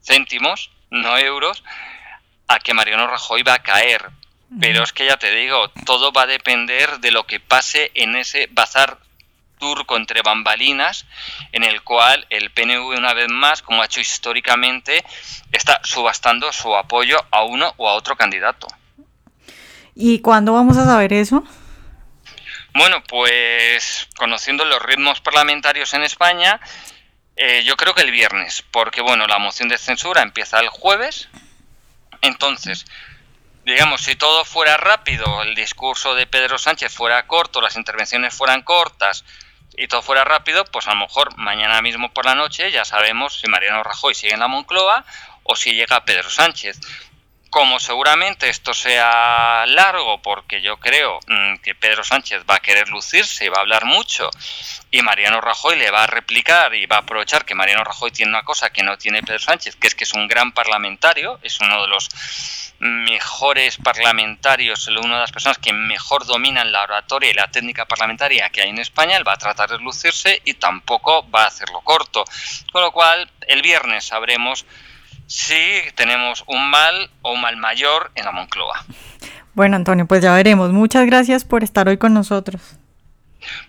céntimos, 0.01 0.71
no 0.89 1.17
euros, 1.17 1.63
a 2.47 2.60
que 2.60 2.73
Mariano 2.73 3.08
Rajoy 3.08 3.43
va 3.43 3.56
a 3.56 3.63
caer. 3.63 4.10
Pero 4.59 4.83
es 4.83 4.91
que 4.91 5.05
ya 5.05 5.17
te 5.17 5.31
digo, 5.31 5.69
todo 5.85 6.11
va 6.11 6.23
a 6.23 6.27
depender 6.27 6.99
de 6.99 7.11
lo 7.11 7.25
que 7.25 7.39
pase 7.39 7.91
en 7.93 8.15
ese 8.15 8.47
bazar 8.51 8.97
turco 9.59 9.95
entre 9.95 10.23
bambalinas, 10.23 11.05
en 11.51 11.63
el 11.63 11.83
cual 11.83 12.25
el 12.29 12.51
PNV 12.51 12.97
una 12.97 13.13
vez 13.13 13.29
más, 13.29 13.61
como 13.61 13.81
ha 13.81 13.85
hecho 13.85 14.01
históricamente, 14.01 15.05
está 15.51 15.79
subastando 15.83 16.51
su 16.51 16.75
apoyo 16.75 17.17
a 17.29 17.43
uno 17.43 17.73
o 17.77 17.87
a 17.87 17.93
otro 17.93 18.17
candidato. 18.17 18.67
¿Y 19.95 20.19
cuándo 20.19 20.53
vamos 20.53 20.77
a 20.77 20.85
saber 20.85 21.13
eso? 21.13 21.43
Bueno, 22.73 23.03
pues 23.07 24.07
conociendo 24.17 24.65
los 24.65 24.81
ritmos 24.81 25.21
parlamentarios 25.21 25.93
en 25.93 26.03
España, 26.03 26.59
eh, 27.35 27.63
yo 27.63 27.77
creo 27.77 27.93
que 27.93 28.01
el 28.01 28.11
viernes, 28.11 28.63
porque 28.71 29.01
bueno, 29.01 29.27
la 29.27 29.39
moción 29.39 29.69
de 29.69 29.77
censura 29.77 30.21
empieza 30.21 30.59
el 30.59 30.69
jueves, 30.69 31.29
entonces 32.21 32.85
digamos, 33.71 34.01
si 34.01 34.15
todo 34.15 34.43
fuera 34.45 34.77
rápido, 34.77 35.41
el 35.43 35.55
discurso 35.55 36.13
de 36.13 36.27
Pedro 36.27 36.57
Sánchez 36.57 36.93
fuera 36.93 37.25
corto, 37.27 37.62
las 37.62 37.75
intervenciones 37.77 38.34
fueran 38.34 38.63
cortas 38.63 39.23
y 39.77 39.88
todo 39.88 40.01
fuera 40.01 40.23
rápido, 40.23 40.65
pues 40.65 40.88
a 40.88 40.93
lo 40.93 41.01
mejor 41.01 41.38
mañana 41.38 41.81
mismo 41.81 42.12
por 42.12 42.25
la 42.25 42.36
noche 42.36 42.71
ya 42.71 42.84
sabemos 42.86 43.39
si 43.39 43.47
Mariano 43.47 43.84
Rajoy 43.84 44.13
sigue 44.13 44.34
en 44.34 44.41
la 44.41 44.47
Moncloa 44.47 45.05
o 45.43 45.55
si 45.55 45.73
llega 45.73 46.05
Pedro 46.05 46.29
Sánchez. 46.29 46.79
Como 47.49 47.79
seguramente 47.79 48.47
esto 48.47 48.73
sea 48.73 49.65
largo, 49.67 50.21
porque 50.21 50.62
yo 50.62 50.77
creo 50.77 51.19
mm, 51.27 51.57
que 51.57 51.75
Pedro 51.75 52.03
Sánchez 52.03 52.43
va 52.49 52.55
a 52.55 52.60
querer 52.60 52.88
lucirse 52.89 53.45
y 53.45 53.49
va 53.49 53.57
a 53.57 53.62
hablar 53.62 53.84
mucho, 53.84 54.29
y 54.89 55.01
Mariano 55.01 55.41
Rajoy 55.41 55.77
le 55.77 55.91
va 55.91 56.03
a 56.03 56.07
replicar 56.07 56.73
y 56.75 56.86
va 56.86 56.97
a 56.97 56.99
aprovechar 56.99 57.43
que 57.43 57.55
Mariano 57.55 57.84
Rajoy 57.84 58.12
tiene 58.12 58.31
una 58.31 58.43
cosa 58.43 58.69
que 58.69 58.84
no 58.84 58.97
tiene 58.97 59.21
Pedro 59.21 59.39
Sánchez, 59.39 59.75
que 59.75 59.88
es 59.88 59.95
que 59.95 60.05
es 60.05 60.13
un 60.13 60.29
gran 60.29 60.53
parlamentario, 60.53 61.39
es 61.43 61.60
uno 61.60 61.81
de 61.81 61.88
los 61.89 62.70
mejores 62.81 63.77
parlamentarios, 63.77 64.87
una 64.87 65.15
de 65.15 65.21
las 65.21 65.31
personas 65.31 65.59
que 65.59 65.71
mejor 65.71 66.25
dominan 66.25 66.71
la 66.71 66.81
oratoria 66.81 67.29
y 67.29 67.33
la 67.33 67.47
técnica 67.47 67.85
parlamentaria 67.85 68.49
que 68.49 68.63
hay 68.63 68.69
en 68.69 68.79
España, 68.79 69.17
él 69.17 69.27
va 69.27 69.33
a 69.33 69.37
tratar 69.37 69.69
de 69.69 69.77
lucirse 69.77 70.41
y 70.45 70.55
tampoco 70.55 71.29
va 71.29 71.43
a 71.43 71.47
hacerlo 71.47 71.81
corto. 71.81 72.25
Con 72.71 72.81
lo 72.81 72.91
cual, 72.91 73.29
el 73.47 73.61
viernes 73.61 74.05
sabremos 74.05 74.65
si 75.27 75.83
tenemos 75.93 76.43
un 76.47 76.69
mal 76.71 77.11
o 77.21 77.33
un 77.33 77.41
mal 77.41 77.55
mayor 77.55 78.11
en 78.15 78.25
la 78.25 78.31
Moncloa. 78.31 78.83
Bueno, 79.53 79.75
Antonio, 79.75 80.07
pues 80.07 80.23
ya 80.23 80.33
veremos. 80.33 80.71
Muchas 80.71 81.05
gracias 81.05 81.45
por 81.45 81.63
estar 81.63 81.87
hoy 81.87 81.97
con 81.97 82.15
nosotros. 82.15 82.61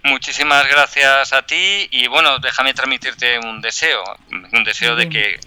Muchísimas 0.05 0.69
gracias 0.69 1.33
a 1.33 1.43
ti 1.43 1.89
y 1.91 2.07
bueno, 2.09 2.39
déjame 2.39 2.75
transmitirte 2.75 3.39
un 3.39 3.61
deseo, 3.61 4.03
un 4.53 4.65
deseo 4.65 4.97
de 4.97 5.09
que, 5.09 5.39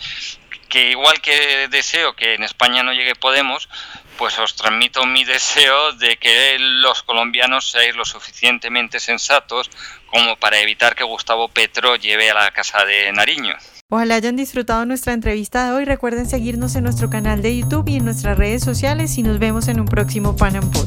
que 0.69 0.91
igual 0.91 1.21
que 1.21 1.67
deseo 1.69 2.15
que 2.15 2.35
en 2.35 2.43
España 2.43 2.83
no 2.83 2.93
llegue 2.93 3.15
Podemos, 3.15 3.69
pues 4.17 4.37
os 4.39 4.55
transmito 4.55 5.05
mi 5.05 5.23
deseo 5.35 5.93
de 5.93 6.17
que 6.17 6.57
los 6.59 7.03
colombianos 7.03 7.69
seáis 7.71 7.95
lo 7.95 8.05
suficientemente 8.05 8.99
sensatos 8.99 9.69
como 10.07 10.35
para 10.37 10.59
evitar 10.59 10.95
que 10.95 11.03
Gustavo 11.03 11.47
Petro 11.49 11.95
lleve 11.95 12.29
a 12.29 12.33
la 12.33 12.51
casa 12.51 12.85
de 12.85 13.11
Nariño. 13.11 13.55
Ojalá 13.89 14.15
hayan 14.15 14.35
disfrutado 14.35 14.85
nuestra 14.85 15.13
entrevista 15.13 15.67
de 15.67 15.73
hoy. 15.73 15.85
Recuerden 15.85 16.27
seguirnos 16.27 16.75
en 16.75 16.83
nuestro 16.83 17.09
canal 17.09 17.43
de 17.43 17.59
YouTube 17.59 17.87
y 17.87 17.97
en 17.97 18.05
nuestras 18.05 18.37
redes 18.37 18.63
sociales 18.63 19.17
y 19.17 19.23
nos 19.23 19.37
vemos 19.37 19.67
en 19.67 19.79
un 19.79 19.85
próximo 19.85 20.35
Panam 20.35 20.71
Podcast. 20.71 20.84